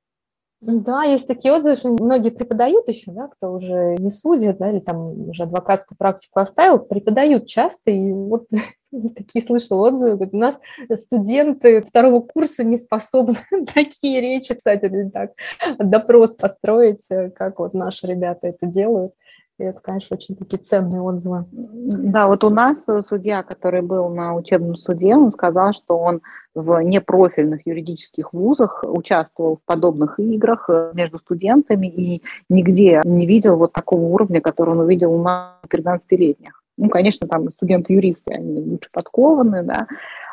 [0.66, 4.80] Да, есть такие отзывы, что многие преподают еще, да, кто уже не судит, да, или
[4.80, 8.48] там уже адвокатскую практику оставил, преподают часто, и вот
[9.16, 10.60] такие слышал отзывы, говорят, у нас
[11.02, 13.36] студенты второго курса не способны
[13.74, 15.32] такие речи, кстати, так,
[15.80, 19.14] допрос построить, как вот наши ребята это делают.
[19.60, 21.46] И это, конечно, очень такие ценные отзывы.
[21.52, 26.22] Да, вот у нас судья, который был на учебном суде, он сказал, что он
[26.56, 33.58] в непрофильных юридических вузах участвовал в подобных играх э, между студентами и нигде не видел
[33.58, 36.62] вот такого уровня, который он увидел у нас 13-летних.
[36.78, 39.88] Ну, конечно, там студенты-юристы, они лучше подкованы, да,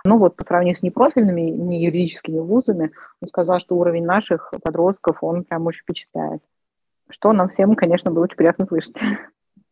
[0.05, 5.23] но вот по сравнению с непрофильными, не юридическими вузами, он сказал, что уровень наших подростков,
[5.23, 6.41] он прям очень впечатляет
[7.11, 8.97] что нам всем, конечно, было очень приятно слышать.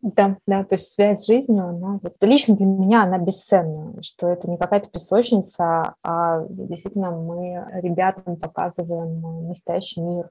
[0.01, 4.29] Да, да, то есть связь с жизнью, она, вот, лично для меня она бесценна, что
[4.29, 10.31] это не какая-то песочница, а действительно мы ребятам показываем настоящий мир,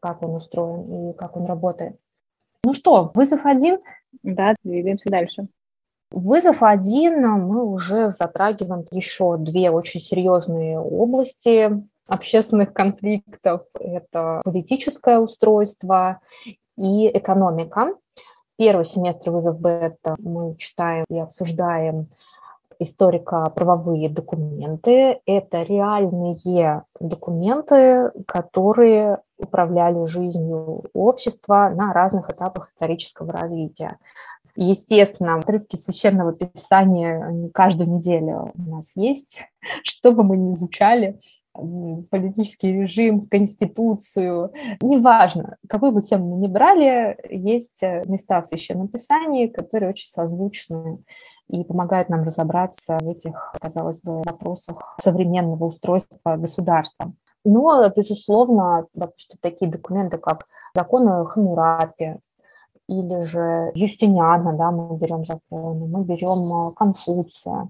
[0.00, 1.96] как он устроен и как он работает.
[2.62, 3.78] Ну что, вызов один?
[4.22, 5.48] Да, двигаемся дальше.
[6.10, 16.20] Вызов один мы уже затрагиваем еще две очень серьезные области общественных конфликтов– это политическое устройство
[16.76, 17.94] и экономика.
[18.56, 22.08] Первый семестр вызов бета мы читаем и обсуждаем
[22.78, 25.20] историко-правовые документы.
[25.26, 33.98] Это реальные документы, которые управляли жизнью общества на разных этапах исторического развития.
[34.56, 39.40] Естественно, отрывки священного писания каждую неделю у нас есть,
[39.82, 41.20] что бы мы ни изучали,
[42.10, 48.88] политический режим, конституцию, неважно, какую бы тему мы ни брали, есть э, места в Священном
[48.88, 50.98] Писании, которые очень созвучны
[51.48, 57.12] и помогают нам разобраться в этих, казалось бы, вопросах современного устройства государства.
[57.44, 62.16] Но, безусловно, допустим, такие документы, как законы Хамурапи,
[62.88, 67.68] или же Юстиниана, да, мы берем законы, мы берем э, Конфуция,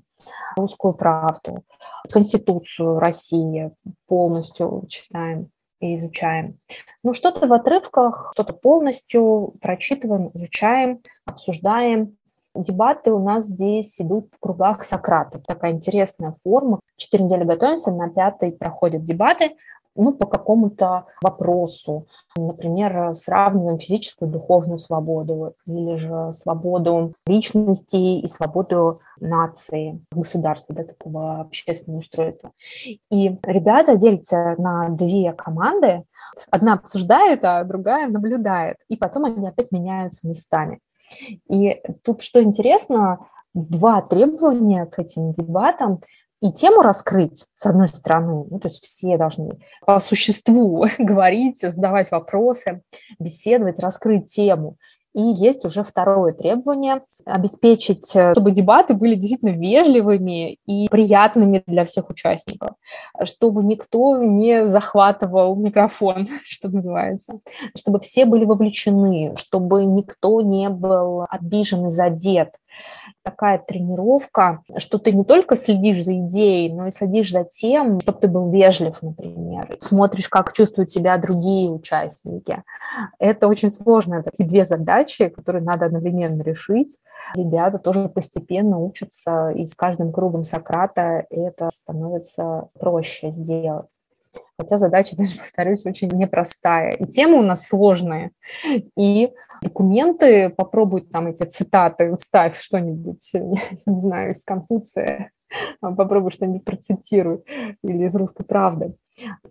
[0.57, 1.63] русскую правду,
[2.11, 3.73] Конституцию России
[4.07, 5.51] полностью читаем
[5.81, 6.59] и изучаем.
[7.03, 12.17] Ну, что-то в отрывках, что-то полностью прочитываем, изучаем, обсуждаем.
[12.55, 15.41] Дебаты у нас здесь идут в кругах Сократа.
[15.47, 16.81] Такая интересная форма.
[16.97, 19.57] Четыре недели готовимся, на пятой проходят дебаты
[19.97, 22.07] ну, по какому-то вопросу.
[22.37, 30.85] Например, сравниваем физическую и духовную свободу или же свободу личности и свободу нации, государства, да,
[30.85, 32.53] такого общественного устройства.
[33.11, 36.05] И ребята делятся на две команды.
[36.51, 38.77] Одна обсуждает, а другая наблюдает.
[38.89, 40.81] И потом они опять меняются местами.
[41.49, 43.21] И тут что интересно,
[43.55, 46.01] два требования к этим дебатам
[46.41, 52.11] и тему раскрыть, с одной стороны, ну, то есть все должны по существу говорить, задавать
[52.11, 52.83] вопросы,
[53.19, 54.77] беседовать, раскрыть тему.
[55.15, 61.85] И есть уже второе требование– обеспечить, э, чтобы дебаты были действительно вежливыми и приятными для
[61.85, 62.71] всех участников,
[63.25, 67.41] чтобы никто не захватывал микрофон, что называется,
[67.77, 72.51] чтобы все были вовлечены, чтобы никто не был обижен и задет.
[73.23, 78.19] Такая тренировка, что ты не только следишь за идеей, но и следишь за тем, чтобы
[78.21, 82.63] ты был вежлив, например, смотришь, как чувствуют себя другие участники.
[83.19, 86.99] Это очень сложно, такие две задачи, которые надо одновременно решить.
[87.35, 93.87] Ребята тоже постепенно учатся, и с каждым кругом Сократа это становится проще сделать.
[94.59, 96.93] Хотя задача, конечно, повторюсь, очень непростая.
[96.93, 98.31] И темы у нас сложные.
[98.97, 103.31] И документы, попробуй там эти цитаты, вставь что-нибудь,
[103.87, 105.31] не знаю, из Конфуция,
[105.81, 107.45] попробуй что-нибудь процитируй
[107.83, 108.95] или из «Русской правды»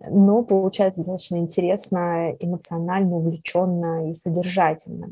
[0.08, 5.10] но получается достаточно интересно, эмоционально, увлеченно и содержательно.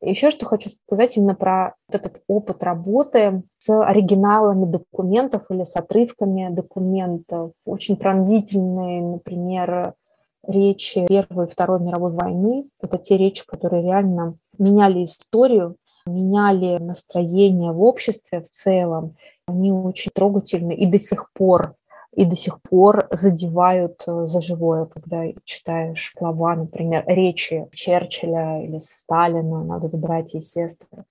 [0.00, 6.48] Еще что хочу сказать именно про этот опыт работы с оригиналами документов или с отрывками
[6.50, 7.52] документов.
[7.64, 9.94] Очень пронзительные, например,
[10.46, 12.68] речи Первой и Второй мировой войны.
[12.80, 15.76] Это те речи, которые реально меняли историю,
[16.10, 19.16] меняли настроение в обществе в целом.
[19.46, 21.74] Они очень трогательны и до сих пор
[22.12, 28.80] и до сих пор задевают э, за живое, когда читаешь слова, например, речи Черчилля или
[28.80, 31.04] Сталина, надо выбирать сестры.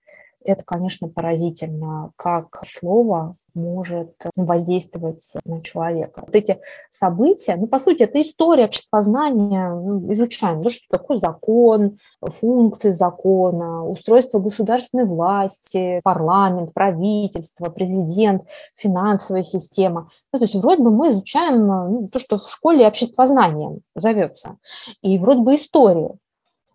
[0.43, 6.23] Это, конечно, поразительно, как слово может воздействовать на человека.
[6.25, 11.99] Вот эти события, ну, по сути, это история обществознания, ну, изучаем, ну, что такое закон,
[12.21, 18.43] функции закона, устройство государственной власти, парламент, правительство, президент,
[18.75, 20.09] финансовая система.
[20.33, 24.57] Ну, то есть вроде бы мы изучаем ну, то, что в школе обществознанием зовется,
[25.01, 26.11] и вроде бы история.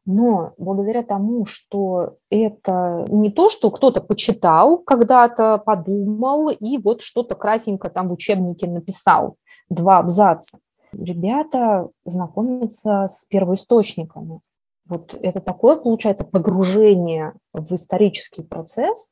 [0.07, 7.35] Но благодаря тому, что это не то, что кто-то почитал когда-то, подумал и вот что-то
[7.35, 9.37] кратенько там в учебнике написал,
[9.71, 10.59] два абзаца,
[10.93, 14.41] ребята знакомятся с первоисточниками.
[14.87, 19.11] Вот это такое, получается, погружение в исторический процесс,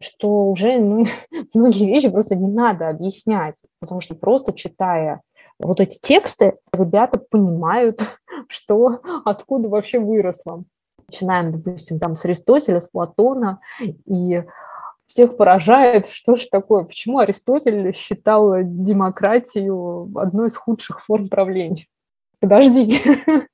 [0.00, 1.06] что уже ну,
[1.54, 5.22] многие вещи просто не надо объяснять, потому что просто читая
[5.60, 8.00] вот эти тексты, ребята понимают,
[8.48, 10.64] что откуда вообще выросло.
[11.08, 14.44] Начинаем, допустим, там с Аристотеля, с Платона, и
[15.06, 21.86] всех поражает, что же такое, почему Аристотель считал демократию одной из худших форм правления.
[22.40, 22.98] Подождите,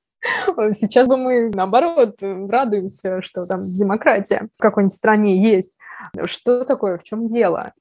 [0.79, 5.77] сейчас бы мы, наоборот, радуемся, что там демократия в какой-нибудь стране есть.
[6.25, 7.73] Что такое, в чем дело?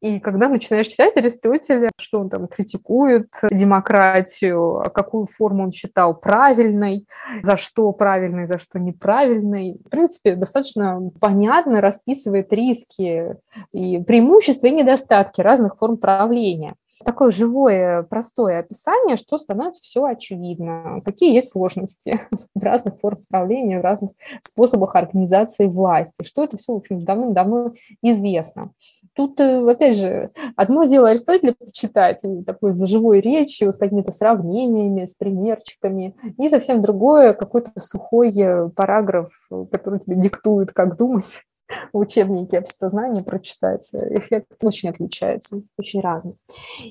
[0.00, 7.06] И когда начинаешь читать Аристотеля, что он там критикует демократию, какую форму он считал правильной,
[7.42, 13.36] за что правильной, за что неправильной, в принципе, достаточно понятно расписывает риски
[13.72, 16.74] и преимущества и недостатки разных форм правления
[17.04, 21.00] такое живое, простое описание, что становится все очевидно.
[21.04, 22.20] Какие есть сложности
[22.54, 24.10] в разных формах правления, в разных
[24.42, 27.72] способах организации власти, что это все, в общем, давным-давно
[28.02, 28.72] известно.
[29.18, 35.06] Тут, э, опять же, одно дело Аристотеля почитать, такой за живой речью, с какими-то сравнениями,
[35.06, 39.32] с примерчиками, и совсем другое, какой-то сухой э, параграф,
[39.72, 41.42] который тебе диктует, как думать
[41.92, 43.92] в учебнике обществознания прочитать.
[43.92, 46.36] Эффект очень отличается, очень разный.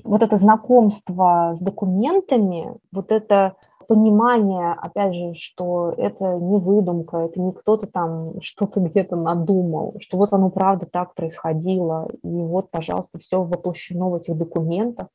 [0.04, 3.56] Вот это знакомство с документами, вот это
[3.88, 10.18] понимание, опять же, что это не выдумка, это не кто-то там что-то где-то надумал, что
[10.18, 15.08] вот оно правда так происходило, и вот, пожалуйста, все воплощено в этих документах.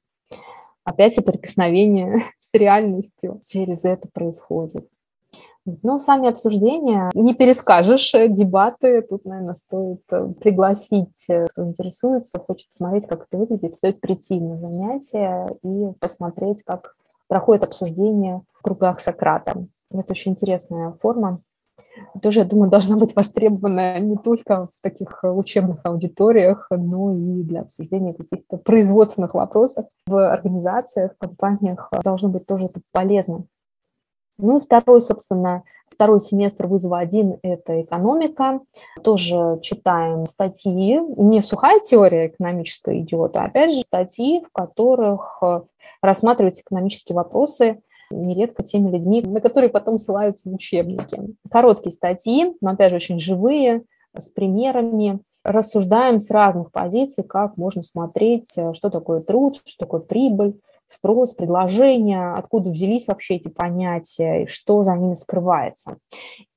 [0.84, 4.88] Опять соприкосновение с реальностью через это происходит.
[5.64, 9.02] Ну, сами обсуждения не перескажешь, э, дебаты.
[9.02, 14.40] Тут, наверное, стоит э, пригласить, э, кто интересуется, хочет посмотреть, как это выглядит, стоит прийти
[14.40, 16.96] на занятия и посмотреть, как
[17.32, 19.66] проходит обсуждение в кругах Сократа.
[19.90, 21.40] Это очень интересная форма.
[22.20, 27.62] Тоже, я думаю, должна быть востребована не только в таких учебных аудиториях, но и для
[27.62, 33.46] обсуждения каких-то производственных вопросов в организациях, в компаниях должно быть тоже это полезно.
[34.38, 38.60] Ну и второй, собственно, второй семестр вызова один– это экономика.
[39.02, 41.00] Тоже читаем статьи.
[41.16, 45.60] Не сухая теория экономическая идет, а опять же статьи, в которых э,
[46.00, 51.18] рассматриваются экономические вопросы нередко теми людьми, на которые потом ссылаются учебники.
[51.50, 53.84] Короткие статьи, но опять же очень живые,
[54.16, 55.20] с примерами.
[55.44, 60.60] Рассуждаем с разных позиций, как можно смотреть, э, что такое труд, что такое прибыль,
[60.92, 65.98] спрос, предложение, откуда взялись вообще эти понятия, и что за ними скрывается.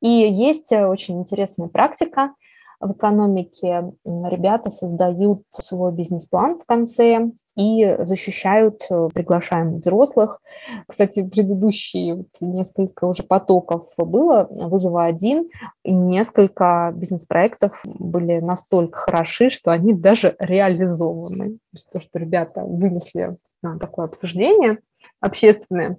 [0.02, 2.34] И есть э, очень интересная практика
[2.80, 3.92] в экономике.
[4.06, 10.42] Ребята создают свой бизнес-план в конце и защищают э, приглашаемых взрослых.
[10.88, 15.50] Кстати, предыдущие несколько уже потоков было, вызова один,
[15.84, 21.58] и несколько бизнес-проектов были настолько хороши, что они даже реализованы.
[21.92, 23.38] То что ребята вынесли
[23.80, 24.80] такое обсуждение
[25.20, 25.98] общественное.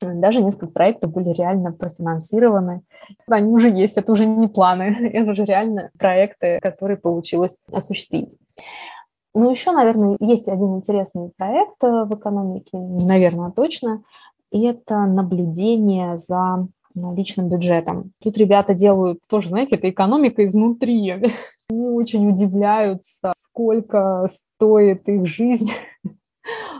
[0.00, 2.82] Даже несколько проектов были реально профинансированы.
[3.28, 4.82] Они уже есть, это уже не планы,
[5.12, 8.38] это уже реально проекты, которые получилось осуществить.
[9.34, 14.02] Ну, еще, наверное, есть один интересный проект э, в экономике, наверное, точно,
[14.50, 18.12] и это наблюдение за личным бюджетом.
[18.22, 21.10] Тут ребята делают тоже, знаете, это экономика изнутри.
[21.70, 25.70] Они очень удивляются, сколько стоит их жизнь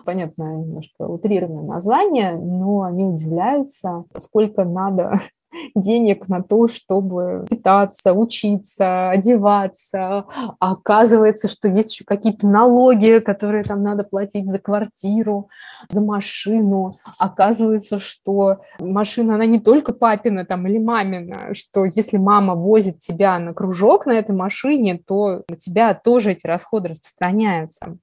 [0.04, 5.20] понятно, немножко утрированное название, но они удивляются, сколько надо
[5.74, 10.24] денег на то, чтобы питаться, учиться, одеваться.
[10.58, 15.48] А оказывается, что есть еще какие-то налоги, которые там надо платить за квартиру,
[15.90, 16.92] за машину.
[17.18, 23.38] Оказывается, что машина, она не только папина там или мамина, что если мама возит тебя
[23.38, 27.98] на кружок на этой машине, то у тебя тоже эти расходы распространяются.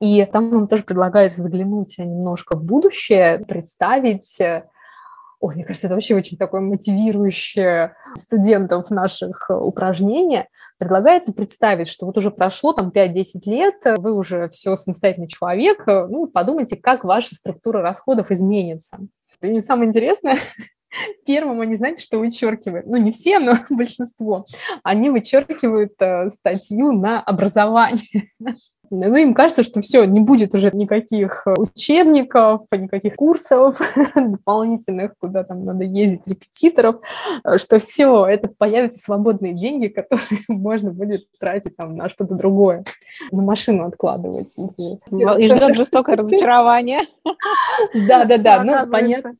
[0.00, 4.40] И там нам тоже предлагается заглянуть немножко в будущее, представить
[5.38, 10.48] Ой, мне кажется, это вообще очень такое мотивирующее студентов наших упражнение.
[10.78, 16.26] Предлагается представить, что вот уже прошло там 5-10 лет, вы уже все самостоятельный человек, ну,
[16.26, 18.98] подумайте, как ваша структура расходов изменится.
[19.42, 20.38] И самое интересное,
[21.26, 22.86] первым они, знаете, что вычеркивают?
[22.86, 24.46] Ну, не все, но большинство.
[24.82, 28.28] Они вычеркивают э, статью на образование.
[28.90, 33.80] Ну, им кажется, что все, не будет уже никаких э, учебников, никаких курсов
[34.14, 36.96] дополнительных, куда там надо ездить, репетиторов,
[37.44, 42.84] э, что все, это появятся свободные деньги, которые можно будет тратить там на что-то другое,
[43.30, 44.48] на машину откладывать.
[44.76, 47.00] И ждет жестокое разочарование.
[47.94, 49.34] Да-да-да, ну, понятно.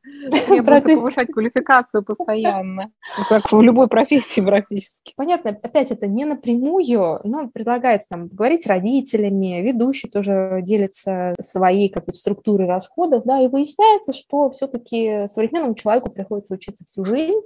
[0.47, 2.91] повышать квалификацию постоянно,
[3.29, 5.13] как в любой профессии практически.
[5.15, 11.33] Понятно, опять это не напрямую, но предлагается там говорить с родителями, компаниями, ведущий тоже делится
[11.39, 17.39] своей какой-то структурой расходов, да, и выясняется, что все-таки современному человеку приходится учиться всю жизнь,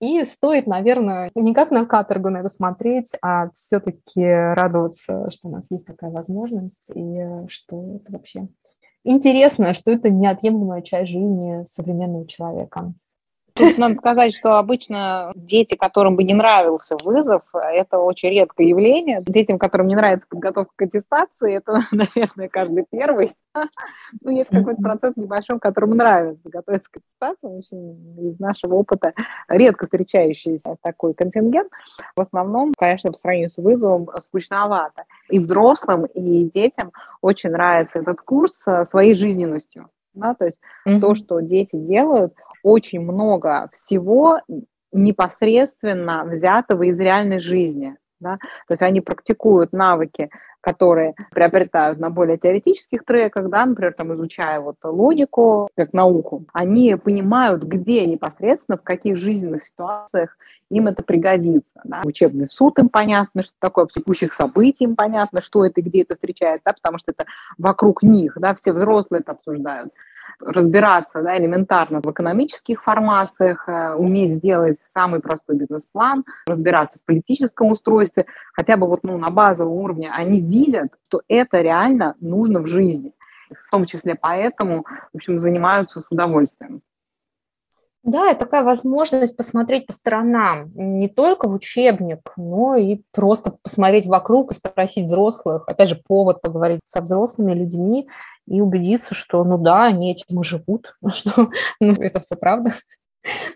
[0.00, 5.50] и стоит, наверное, не как на каторгу на это смотреть, а все-таки радоваться, что у
[5.50, 8.48] нас есть такая возможность, и что это вообще
[9.04, 12.92] интересно, что это неотъемлемая часть жизни современного человека.
[13.58, 19.22] Тут надо сказать, что обычно дети, которым бы не нравился вызов, это очень редкое явление.
[19.26, 23.32] Детям, которым не нравится подготовка к аттестации, это, наверное, каждый первый.
[24.20, 27.58] Ну, есть какой-то процент небольшой, которому нравится готовиться к аттестации.
[27.58, 29.14] Очень из нашего опыта
[29.48, 31.70] редко встречающийся такой контингент.
[32.14, 35.04] В основном, конечно, по сравнению с вызовом скучновато.
[35.28, 39.88] И взрослым, и детям очень нравится этот курс своей жизненностью.
[40.14, 41.00] Да, то есть mm-hmm.
[41.00, 42.34] то, что дети делают,
[42.68, 44.40] очень много всего
[44.92, 47.96] непосредственно взятого из реальной жизни.
[48.20, 48.36] Да?
[48.66, 50.28] То есть они практикуют навыки,
[50.60, 56.96] которые приобретают на более теоретических треках, да, например, там, изучая вот логику как науку, они
[56.96, 60.36] понимают, где непосредственно, в каких жизненных ситуациях
[60.68, 61.80] им это пригодится.
[61.84, 62.02] Да.
[62.04, 66.64] Учебный суд им понятно, что такое, текущих событий им понятно, что это, где это встречается,
[66.66, 67.24] да, потому что это
[67.56, 69.92] вокруг них, да, все взрослые это обсуждают
[70.40, 77.72] разбираться да, элементарно в экономических формациях, э, уметь сделать самый простой бизнес-план, разбираться в политическом
[77.72, 82.66] устройстве, хотя бы вот ну, на базовом уровне, они видят, что это реально нужно в
[82.66, 83.12] жизни.
[83.50, 86.82] В том числе поэтому, в общем, занимаются с удовольствием.
[88.08, 94.06] Да, это такая возможность посмотреть по сторонам, не только в учебник, но и просто посмотреть
[94.06, 98.08] вокруг и спросить взрослых, опять же, повод поговорить со взрослыми людьми
[98.46, 101.50] и убедиться, что, ну да, они этим и живут, что
[101.80, 102.72] ну, это все правда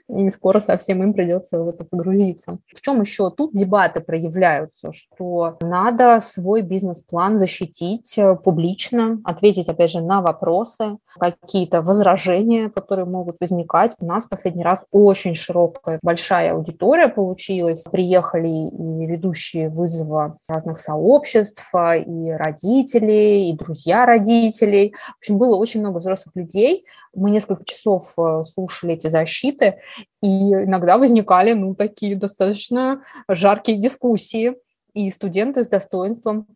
[0.09, 2.59] и скоро совсем им придется в это погрузиться.
[2.75, 9.91] В чем еще тут дебаты проявляются, что надо свой бизнес-план защитить э, публично, ответить, опять
[9.91, 13.95] же, на вопросы, какие-то возражения, которые могут возникать.
[14.01, 17.85] У нас в последний раз очень широкая, большая аудитория получилась.
[17.85, 24.95] Приехали и ведущие вызова разных сообществ, и родители, и друзья родителей.
[25.15, 26.85] В общем, было очень много взрослых людей,
[27.15, 29.79] мы несколько часов э, слушали эти защиты,
[30.23, 34.57] и иногда возникали, ну, такие достаточно жаркие дискуссии,
[34.95, 36.47] и студенты с достоинством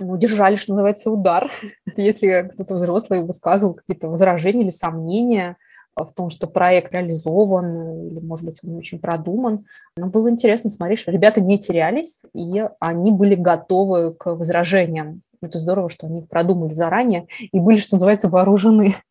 [0.00, 1.50] удержали, что называется, удар.
[1.96, 5.56] Если кто-то взрослый высказывал какие-то возражения или сомнения
[5.96, 9.66] в том, что проект реализован, или, может быть, он очень продуман.
[9.96, 15.22] Но было интересно смотреть, что ребята не терялись, и они были готовы к возражениям.
[15.40, 18.94] Это здорово, что они продумали заранее и были, что называется, вооружены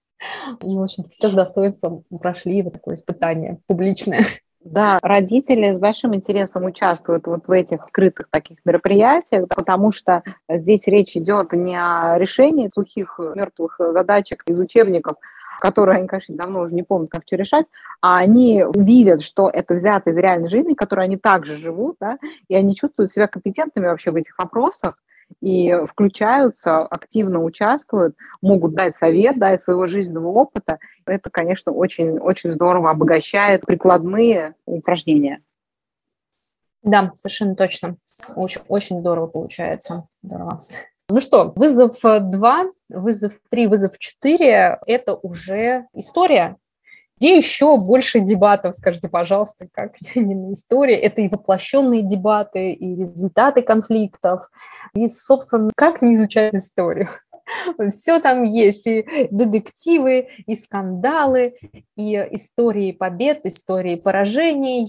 [0.61, 4.23] и, в общем-то, все с достоинством прошли вот такое испытание публичное.
[4.63, 10.87] Да, родители с большим интересом участвуют вот в этих открытых таких мероприятиях, потому что здесь
[10.87, 15.15] речь идет не о решении сухих мертвых задачек из учебников,
[15.61, 17.65] которые они, конечно, давно уже не помнят, как что решать,
[18.01, 22.55] а они видят, что это взято из реальной жизни, которой они также живут, да, и
[22.55, 24.97] они чувствуют себя компетентными вообще в этих вопросах,
[25.41, 30.79] и включаются, активно участвуют, могут дать совет, дать своего жизненного опыта.
[31.05, 35.41] Это, конечно, очень, очень здорово обогащает прикладные упражнения.
[36.83, 37.97] Да, совершенно точно.
[38.35, 40.07] Очень, очень здорово получается.
[40.23, 40.63] Здорово.
[41.09, 46.57] Ну что, вызов 2, вызов 3, вызов 4– это уже история.
[47.17, 50.95] Где еще больше дебатов, скажите, пожалуйста, как не на истории?
[50.95, 54.49] Это и воплощенные дебаты, и результаты конфликтов,
[54.93, 57.09] и, собственно, как не изучать историю?
[57.91, 61.55] Все там есть, и детективы, и скандалы,
[61.95, 64.85] и истории побед, истории поражений,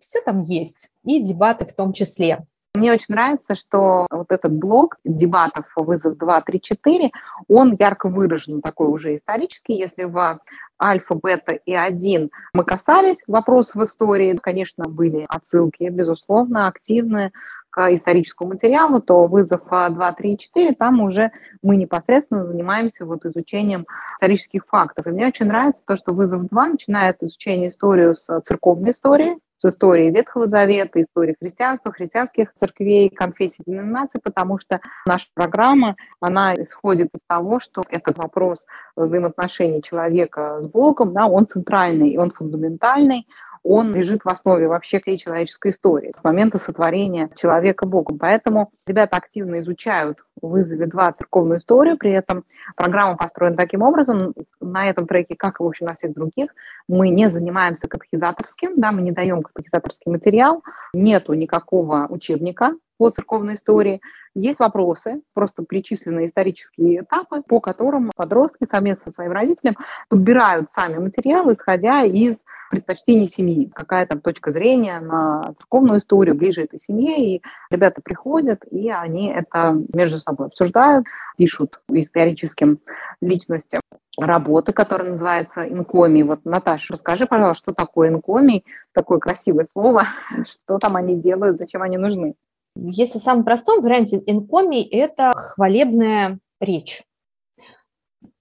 [0.00, 2.46] все там есть, и дебаты в том числе.
[2.78, 7.10] Мне очень нравится, что вот этот блок дебатов «Вызов 2, 3, 4»,
[7.48, 9.74] он ярко выражен, такой уже исторический.
[9.74, 10.40] Если в
[10.80, 17.32] альфа, бета и 1 мы касались вопросов истории, конечно, были отсылки, безусловно, активные
[17.70, 23.86] к историческому материалу, то вызов 2, 3, 4, там уже мы непосредственно занимаемся вот изучением
[24.14, 25.06] исторических фактов.
[25.06, 29.64] И мне очень нравится то, что вызов 2 начинает изучение истории с церковной истории, с
[29.64, 37.08] историей Ветхого Завета, историей христианства, христианских церквей, конфессий, деноминаций, потому что наша программа, она исходит
[37.14, 38.64] из того, что этот вопрос
[38.96, 43.26] взаимоотношений человека с Богом, да, он центральный, он фундаментальный,
[43.68, 48.18] он лежит в основе вообще всей человеческой истории с момента сотворения человека Богом.
[48.18, 52.44] Поэтому ребята активно изучают вызове 2 церковную историю, при этом
[52.76, 56.50] программа построена таким образом, на этом треке, как и, в общем, на всех других,
[56.88, 60.62] мы не занимаемся катехизаторским, да, мы не даем катехизаторский материал,
[60.94, 64.00] нету никакого учебника по церковной истории.
[64.34, 69.76] Есть вопросы, просто перечисленные исторические этапы, по которым подростки совместно со своим родителем
[70.08, 72.40] подбирают сами материалы, исходя из
[72.70, 78.64] предпочтений семьи, какая там точка зрения на церковную историю ближе этой семье, и ребята приходят,
[78.70, 81.06] и они это между собой обсуждают,
[81.36, 82.80] пишут историческим
[83.20, 83.80] личностям
[84.18, 86.22] работы, которая называется инкомий.
[86.22, 90.08] Вот, Наташа, расскажи, пожалуйста, что такое инкомий, такое красивое слово,
[90.46, 92.34] что там они делают, зачем они нужны?
[92.76, 97.02] Если в самом простом варианте инкомий– это хвалебная речь.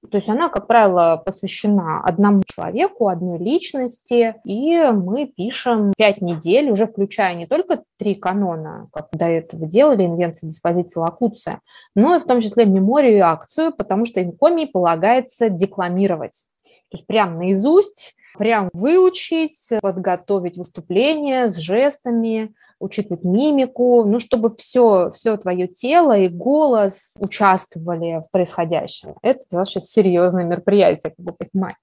[0.10, 6.70] То есть она, как правило, посвящена одному человеку, одной личности, и мы пишем пять недель,
[6.72, 11.62] уже включая не только три канона, как до этого делали, инвенция, диспозиция, локуция,
[11.95, 16.45] но и в том числе меморию и акцию, потому что инкомии полагается декламировать.
[16.89, 25.09] То есть прям наизусть, прям выучить, подготовить выступление с жестами, учитывать мимику, ну, чтобы все,
[25.11, 29.15] все твое тело и голос участвовали в происходящем.
[29.21, 31.80] Это достаточно серьезное мероприятие, как вы понимаете.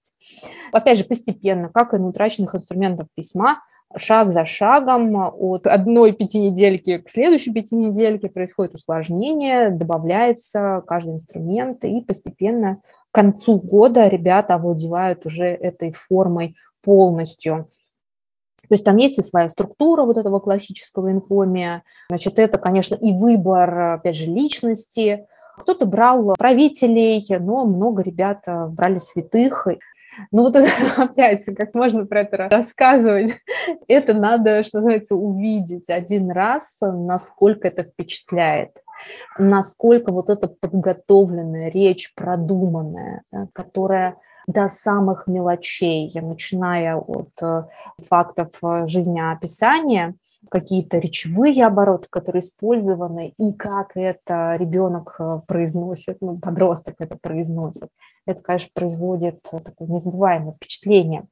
[0.72, 3.60] Опять же, постепенно, как и на утраченных инструментах письма,
[3.96, 12.00] шаг за шагом от одной пятинедельки к следующей пятинедельке происходит усложнение, добавляется каждый инструмент, и
[12.00, 12.80] постепенно
[13.10, 17.68] к концу года ребята овладевают уже этой формой полностью.
[18.68, 21.82] То есть там есть и своя структура вот этого классического инфомия.
[22.08, 25.26] Значит, это, конечно, и выбор, опять же, личности.
[25.58, 29.68] Кто-то брал правителей, но много ребят э, брали святых.
[30.30, 30.68] Ну вот это
[31.02, 33.32] опять, как можно про это рассказывать,
[33.88, 38.70] это надо, что называется, увидеть один раз, насколько это впечатляет
[39.38, 47.64] насколько вот эта подготовленная речь, продуманная, да, которая до самых мелочей, начиная от э,
[48.08, 50.14] фактов э, жизнеописания,
[50.50, 57.88] какие-то речевые обороты, которые использованы, и как это ребенок э, произносит, ну, подросток это произносит.
[58.26, 61.26] Это, конечно, производит такое незабываемое впечатление.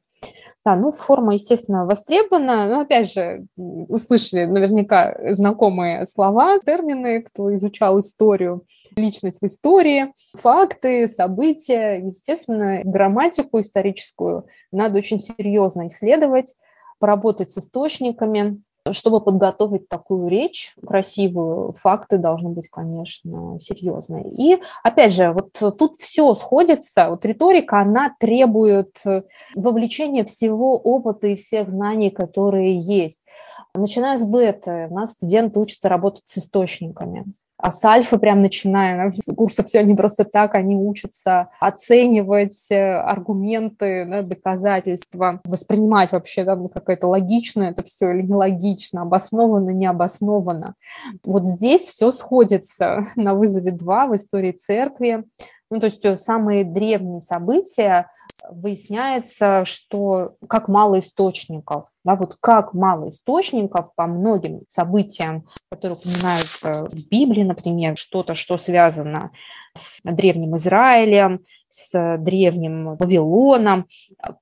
[0.65, 7.99] Да, ну, форма, естественно, востребована, но, опять же, услышали наверняка знакомые слова, термины, кто изучал
[7.99, 14.47] историю, личность в истории, факты, события, естественно, грамматику историческую.
[14.71, 16.55] Надо очень серьезно исследовать,
[17.01, 24.31] поработать с источниками, чтобы подготовить такую речь красивую, факты должны быть, конечно, серьезные.
[24.31, 27.11] И, опять же, вот тут все сходится.
[27.11, 29.03] Вот риторика, она требует
[29.55, 33.21] вовлечения всего опыта и всех знаний, которые есть.
[33.75, 37.25] Начиная с бета, у нас студенты учатся работать с источниками
[37.63, 44.05] а с альфа прям начиная, курсов все не просто так, они учатся оценивать э, аргументы,
[44.05, 50.75] да, доказательства, воспринимать вообще, да, как это логично это все или нелогично, обоснованно, необоснованно.
[51.25, 55.23] Вот здесь все сходится на вызове 2 в истории церкви.
[55.71, 58.09] Ну, то есть э, самые древние события,
[58.51, 66.89] выясняется, что как мало источников, да, вот как мало источников по многим событиям, которые упоминаются
[66.89, 69.31] в Библии, например, что-то, что связано
[69.77, 73.87] с древним Израилем, с древним Вавилоном,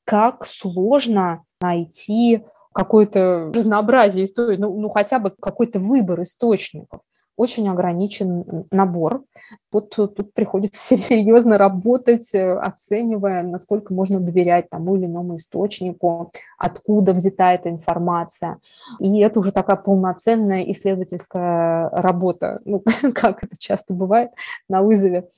[0.04, 7.00] как сложно найти какое-то разнообразие истории, ну, ну хотя бы какой-то выбор источников.
[7.36, 9.24] Очень ограничен набор.
[9.72, 17.12] Вот тут приходится серьезно работать, э, оценивая, насколько можно доверять тому или иному источнику, откуда
[17.12, 18.58] взята эта информация.
[18.98, 22.82] И это уже такая полноценная исследовательская работа, ну,
[23.14, 24.30] как это часто бывает
[24.68, 25.28] на вызове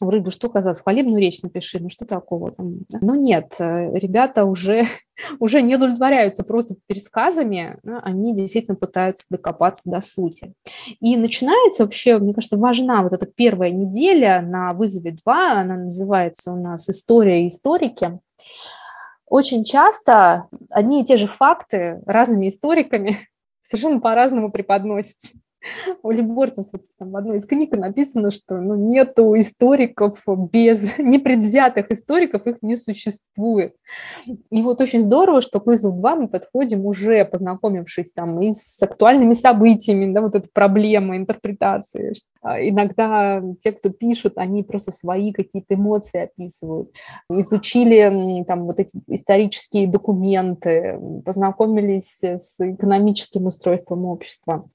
[0.00, 2.80] в рыбу что казалось, хвалебную речь напиши, ну что такого там.
[2.88, 4.84] Но нет, э, ребята уже,
[5.38, 10.52] уже не удовлетворяются просто пересказами, они действительно пытаются докопаться до сути.
[11.00, 16.52] И начинается вообще, мне кажется, важна вот эта первая неделя на вызове 2, она называется
[16.52, 18.18] у нас «История и историки».
[19.28, 23.18] Очень часто одни и те же факты разными историками
[23.62, 25.28] совершенно по-разному преподносятся.
[26.02, 32.46] У Либортинса там, в одной из книг написано, что ну, нету историков без непредвзятых историков,
[32.46, 33.74] их не существует.
[34.50, 38.80] И вот очень здорово, что к вызову 2 мы подходим уже познакомившись там и с
[38.82, 42.14] актуальными событиями, да, вот эта проблема интерпретации.
[42.42, 46.90] А иногда те, кто пишут, они просто свои какие-то эмоции описывают.
[47.28, 54.68] Изучили там вот эти исторические документы, познакомились с экономическим устройством общества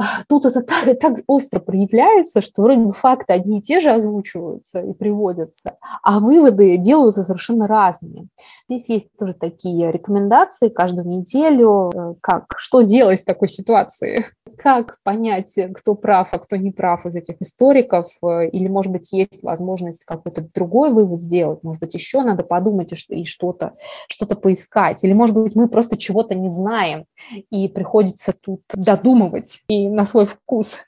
[0.28, 4.80] тут это так, так остро проявляется, что вроде бы факты одни и те же озвучиваются
[4.80, 8.28] и приводятся, а выводы делаются совершенно разными.
[8.68, 14.26] Здесь есть тоже такие рекомендации каждую неделю, э, как, что делать в такой ситуации,
[14.58, 19.12] как понять, кто прав, а кто не прав из этих историков, э, или, может быть,
[19.12, 23.72] есть возможность какой-то другой вывод сделать, может быть, еще надо подумать и что-то
[24.08, 27.04] что поискать, или, может быть, мы просто чего-то не знаем,
[27.50, 29.60] и приходится тут додумывать.
[29.68, 30.78] И на свой вкус.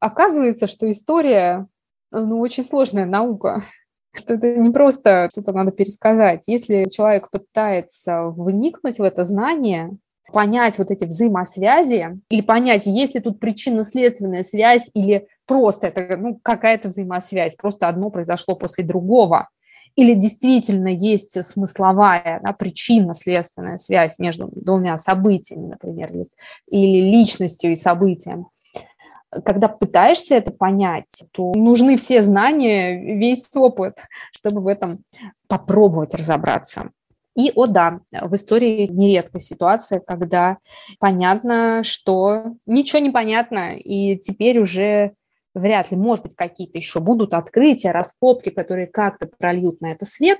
[0.00, 1.66] Оказывается, что история
[2.10, 3.62] ну, очень сложная наука.
[4.16, 6.44] Что это не просто что-то надо пересказать.
[6.46, 9.90] Если человек пытается вникнуть в это знание,
[10.32, 16.40] понять вот эти взаимосвязи или понять, есть ли тут причинно-следственная связь или просто это ну,
[16.42, 19.50] какая-то взаимосвязь, просто одно произошло после другого,
[19.96, 26.12] или действительно есть смысловая да, причинно-следственная связь между двумя событиями, например,
[26.68, 28.48] или личностью и событием.
[29.44, 33.98] Когда пытаешься это понять, то нужны все знания, весь опыт,
[34.32, 35.02] чтобы в этом
[35.48, 36.90] попробовать разобраться.
[37.34, 40.56] И, о да, в истории нередко ситуация, когда
[40.98, 45.12] понятно, что ничего не понятно, и теперь уже
[45.56, 50.38] вряд ли, может быть, какие-то еще будут открытия, раскопки, которые как-то прольют на это свет,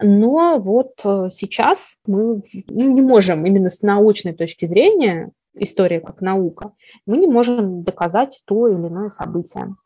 [0.00, 6.20] но вот э, сейчас мы ну, не можем именно с научной точки зрения, история как
[6.20, 6.72] наука,
[7.06, 9.76] мы не можем доказать то или иное событие.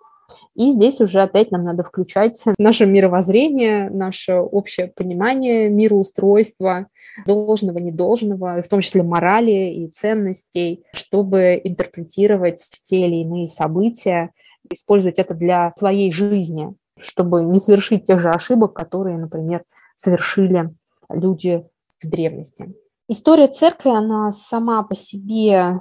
[0.54, 6.88] И здесь уже опять нам надо включать наше мировоззрение, наше общее понимание мироустройства,
[7.26, 14.30] должного, недолжного, в том числе морали и ценностей, чтобы интерпретировать те или иные события
[14.70, 19.64] использовать это для своей жизни, чтобы не совершить тех же ошибок, которые, например,
[19.96, 20.74] совершили
[21.08, 21.66] люди
[22.02, 22.74] в древности.
[23.08, 25.80] История церкви, она сама по себе,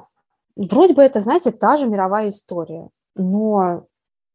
[0.56, 3.86] вроде бы это, знаете, та же мировая история, но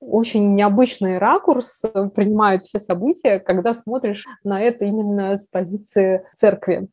[0.01, 1.83] очень необычный ракурс
[2.15, 6.89] принимают все события, когда смотришь на это именно с позиции церкви.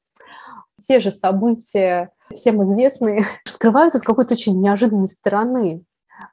[0.88, 5.84] Те же события, всем известные, скрываются с какой-то очень неожиданной стороны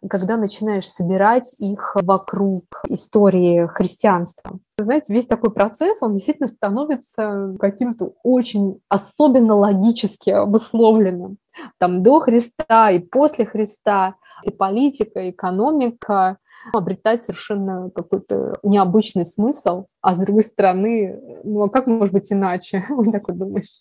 [0.08, 4.58] когда начинаешь собирать их вокруг истории христианства.
[4.78, 11.38] Знаете, весь такой процесс, он действительно становится каким-то очень особенно логически обусловленным.
[11.78, 16.38] Там до Христа и после Христа, и политика, и экономика
[16.72, 22.84] обретать совершенно какой-то необычный смысл, а с другой стороны, ну а как может быть иначе?
[22.90, 23.80] Вот так вот думаешь.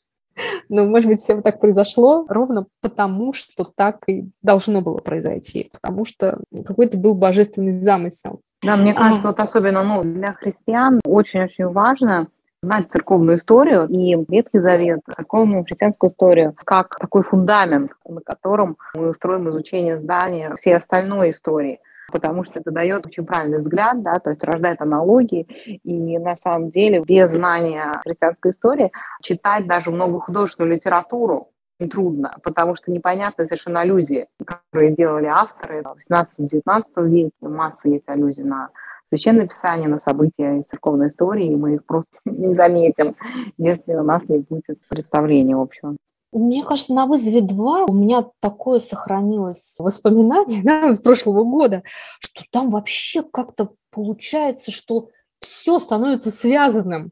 [0.69, 5.69] Но, может быть, все вот так произошло ровно потому, что так и должно было произойти,
[5.71, 8.41] потому что какой-то был божественный замысел.
[8.61, 9.31] Да, мне кажется, а...
[9.31, 12.27] вот особенно ну, для христиан очень-очень важно
[12.61, 19.09] знать церковную историю и Ветхий Завет, церковную христианскую историю, как такой фундамент, на котором мы
[19.09, 21.79] устроим изучение здания всей остальной истории
[22.11, 25.47] потому что это дает очень правильный взгляд, да, то есть рождает аналогии,
[25.83, 28.91] и на самом деле без знания христианской истории
[29.21, 31.49] читать даже много художественную литературу
[31.89, 37.31] трудно, потому что непонятны совершенно аллюзии, которые делали авторы в 18-19 веке.
[37.41, 38.69] Масса есть аллюзий на
[39.09, 43.15] священное писание, на события из церковной истории, и мы их просто не заметим,
[43.57, 45.95] если у нас не будет представления общего.
[46.35, 51.83] Мне кажется, на вызове 2 у меня такое сохранилось воспоминание да, с прошлого года,
[52.19, 55.09] что там вообще как-то получается, что
[55.39, 57.11] все становится связанным.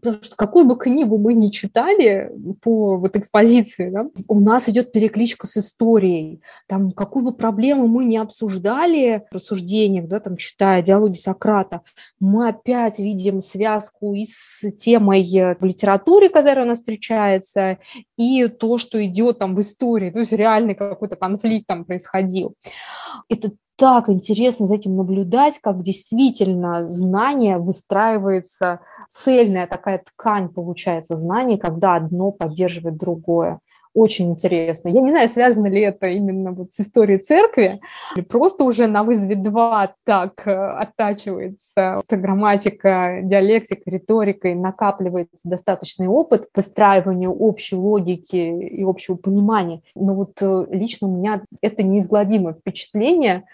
[0.00, 2.30] Потому что какую бы книгу мы ни читали
[2.62, 6.40] по вот экспозиции, да, у нас идет перекличка с историей.
[6.66, 11.82] Там какую бы проблему мы ни обсуждали в рассуждениях, да, там, читая диалоги Сократа,
[12.20, 15.24] мы опять видим связку и с темой
[15.58, 17.78] в литературе, которая у нас встречается,
[18.16, 20.10] и то, что идет там в истории.
[20.10, 22.54] То есть реальный какой-то конфликт там происходил.
[23.28, 31.58] Это так интересно за этим наблюдать, как действительно знание выстраивается, цельная такая ткань получается знаний,
[31.58, 33.60] когда одно поддерживает другое
[33.98, 34.88] очень интересно.
[34.88, 37.80] Я не знаю, связано ли это именно вот с историей церкви,
[38.14, 46.06] или просто уже на вызове два так э, оттачивается грамматика, диалектика, риторика, и накапливается достаточный
[46.06, 49.82] опыт по выстраиванию общей логики и общего понимания.
[49.94, 53.44] Но вот э, лично у меня это неизгладимое впечатление,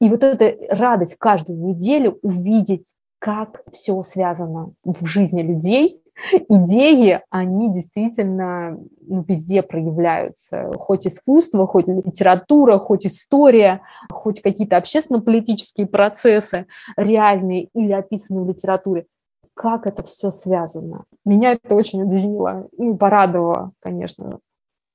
[0.00, 6.00] и вот эта радость каждую неделю увидеть, как все связано в жизни людей,
[6.48, 10.70] идеи, они действительно ну, везде проявляются.
[10.78, 16.66] Хоть искусство, хоть литература, хоть история, хоть какие-то общественно-политические процессы
[16.96, 19.06] реальные или описанные в литературе.
[19.54, 21.04] Как это все связано?
[21.24, 24.38] Меня это очень удивило и порадовало, конечно.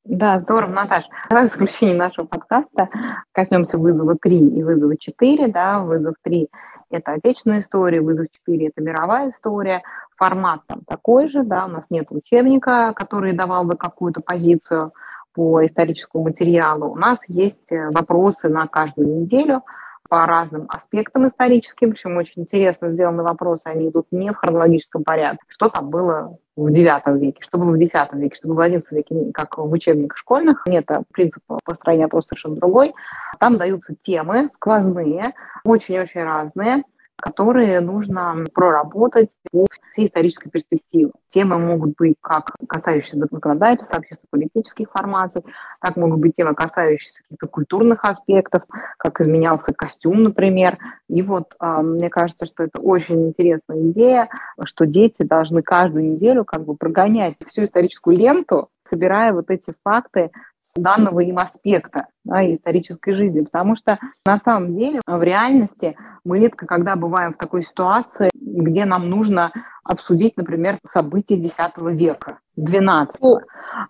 [0.06, 1.08] Да, здорово, Наташа.
[1.30, 2.90] Давай в заключение нашего подкаста
[3.32, 5.48] коснемся вызова 3 и вызова 4.
[5.48, 6.48] Да, вызов 3–
[6.92, 9.82] это отечественная история, вызов 4– это мировая история
[10.16, 14.94] формат там такой же, да, у нас нет учебника, который давал бы какую-то позицию
[15.34, 16.92] по историческому материалу.
[16.92, 19.64] У нас есть э, вопросы на каждую неделю
[20.08, 25.44] по разным аспектам историческим, причем очень интересно сделаны вопросы, они идут не в хронологическом порядке.
[25.48, 28.84] Что там было в IX веке, что было в X веке, что было в XI
[28.92, 30.64] веке, как в учебниках школьных.
[30.68, 32.94] Нет, а принцип построения просто совершенно другой.
[33.40, 36.84] Там даются темы сквозные, очень-очень разные,
[37.18, 41.12] которые нужно проработать по всей исторической перспективе.
[41.30, 45.44] Темы могут быть как касающиеся законодательства, общественно-политических формаций,
[45.82, 48.64] так могут быть темы, касающиеся каких-то культурных аспектов,
[48.98, 50.78] как изменялся костюм, например.
[51.10, 54.30] И вот э, мне кажется, что это очень интересная идея,
[54.64, 60.32] что дети должны каждую неделю как бы прогонять всю историческую ленту, собирая вот эти факты
[60.76, 63.42] данного им аспекта да, исторической жизни.
[63.42, 68.86] Потому что на самом деле в реальности мы редко когда бываем в такой ситуации, где
[68.86, 69.52] нам нужно
[69.84, 73.10] обсудить, например, события X века, XII.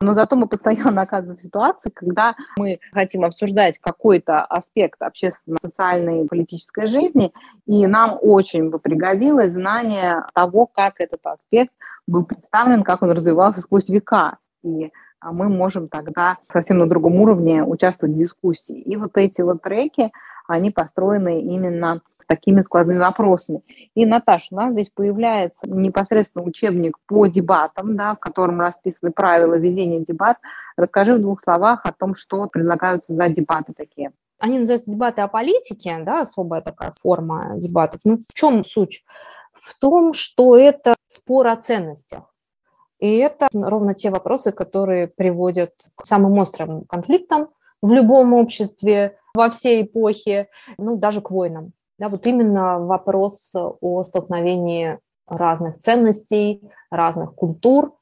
[0.01, 6.27] Но зато мы постоянно оказываемся в ситуации, когда мы хотим обсуждать какой-то аспект общественно-социальной и
[6.27, 7.31] политической жизни,
[7.65, 11.71] и нам очень бы пригодилось знание того, как этот аспект
[12.07, 14.37] был представлен, как он развивался сквозь века.
[14.63, 14.91] И
[15.31, 18.79] мы можем тогда совсем на другом уровне участвовать в дискуссии.
[18.79, 20.11] И вот эти вот треки,
[20.47, 23.61] они построены именно такими сквозными вопросами.
[23.93, 29.55] И, Наташа, у нас здесь появляется непосредственно учебник по дебатам, да, в котором расписаны правила
[29.55, 30.37] ведения дебат.
[30.77, 34.11] Расскажи в двух словах о том, что предлагаются за дебаты такие.
[34.39, 38.01] Они называются дебаты о политике, да, особая такая форма дебатов.
[38.03, 39.03] Ну, в чем суть?
[39.53, 42.34] В том, что это спор о ценностях.
[42.99, 47.49] И это ровно те вопросы, которые приводят к самым острым конфликтам
[47.81, 51.73] в любом обществе, во всей эпохе, ну, даже к войнам.
[51.99, 57.95] Да, вот именно вопрос о столкновении разных ценностей, разных культур,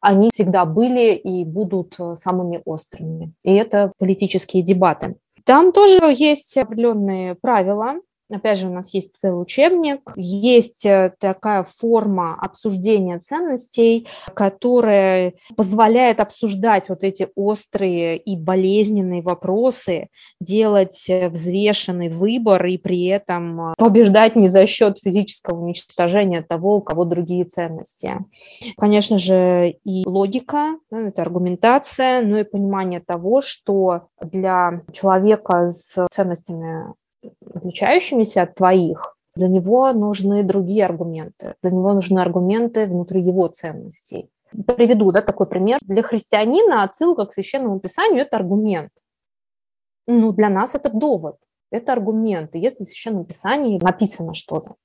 [0.00, 3.32] они всегда были и будут самыми острыми.
[3.42, 5.16] И это политические дебаты.
[5.44, 7.94] Там тоже есть определенные правила,
[8.28, 16.18] Опять же, у нас есть целый учебник, есть э, такая форма обсуждения ценностей, которая позволяет
[16.18, 20.08] обсуждать вот эти острые и болезненные вопросы,
[20.40, 26.78] делать э, взвешенный выбор и при этом э, побеждать не за счет физического уничтожения того,
[26.78, 28.16] у кого другие ценности.
[28.76, 36.08] Конечно же, и логика, ну, это аргументация, но и понимание того, что для человека с
[36.10, 36.92] ценностями
[37.66, 41.54] отличающимися от твоих, для него нужны другие аргументы.
[41.62, 44.30] Для него нужны аргументы внутри его ценностей.
[44.66, 45.78] Приведу да, такой пример.
[45.82, 48.90] Для христианина отсылка к священному писанию– это аргумент.
[50.06, 51.36] Ну, для нас это довод.
[51.72, 54.76] Это аргументы, если в Священном Писании написано что-то.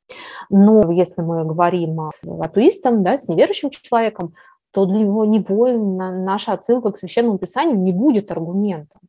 [0.49, 4.33] Но если мы говорим с атеистом, да, с неверующим человеком,
[4.71, 8.99] то для него, него наша отсылка к Священному Писанию не будет аргументом.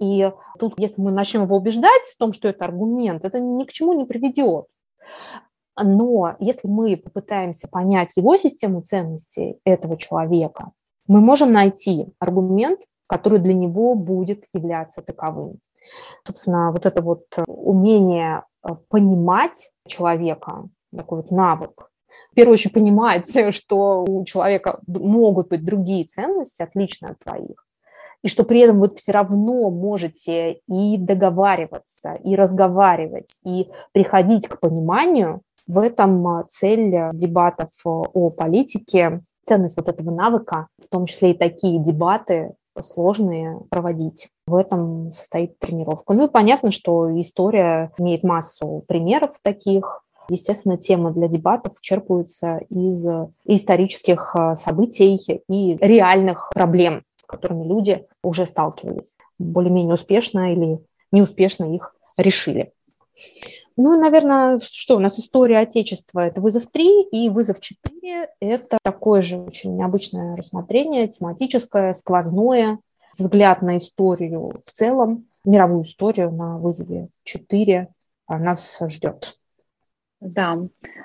[0.00, 3.72] И тут, если мы начнем его убеждать в том, что это аргумент, это ни к
[3.72, 4.66] чему не приведет.
[5.80, 10.72] Но если мы попытаемся понять его систему ценностей этого человека,
[11.06, 15.58] мы можем найти аргумент, который для него будет являться таковым.
[16.26, 21.90] Собственно, вот это вот умение э, понимать человека, такой вот навык,
[22.30, 27.63] в первую очередь понимать, что у человека могут быть другие ценности, отличные от твоих,
[28.24, 34.58] и что при этом вы все равно можете и договариваться, и разговаривать, и приходить к
[34.58, 41.32] пониманию, в этом а, цель дебатов о политике, ценность вот этого навыка, в том числе
[41.32, 44.28] и такие дебаты сложные проводить.
[44.46, 46.14] В этом состоит тренировка.
[46.14, 50.02] Ну и понятно, что история имеет массу примеров таких.
[50.30, 53.06] Естественно, темы для дебатов черпаются из
[53.44, 55.16] исторических а, событий
[55.46, 59.16] и реальных проблем, с которыми люди уже сталкивались.
[59.38, 60.78] Более-менее успешно или
[61.10, 62.72] неуспешно их решили.
[63.76, 69.20] Ну, наверное, что у нас история Отечества– это вызов 3, и вызов 4– это такое
[69.20, 72.78] же очень необычное рассмотрение, тематическое, сквозное,
[73.18, 77.88] взгляд на историю в целом, мировую историю на вызове 4
[78.28, 79.36] нас ждет.
[80.20, 80.58] Да,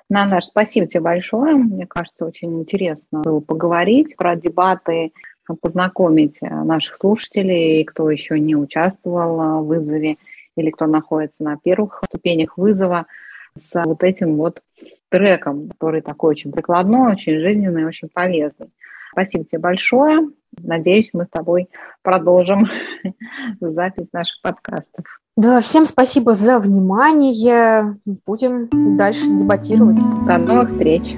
[0.07, 1.55] Нанаш, спасибо тебе большое.
[1.55, 5.11] Мне кажется, очень интересно было поговорить про дебаты,
[5.56, 10.18] познакомить наших слушателей, кто еще не участвовал в вызове
[10.56, 13.06] или кто находится на первых ступенях вызова
[13.58, 14.62] с вот этим вот
[15.10, 18.70] треком, который такой очень прикладной, очень жизненный, очень полезный.
[19.12, 20.30] Спасибо тебе большое.
[20.58, 21.70] Надеюсь, мы с тобой
[22.02, 22.68] продолжим
[23.60, 25.06] запись наших подкастов.
[25.36, 27.97] Да, всем спасибо за внимание.
[28.26, 30.02] Будем дальше дебатировать.
[30.26, 31.16] До новых встреч.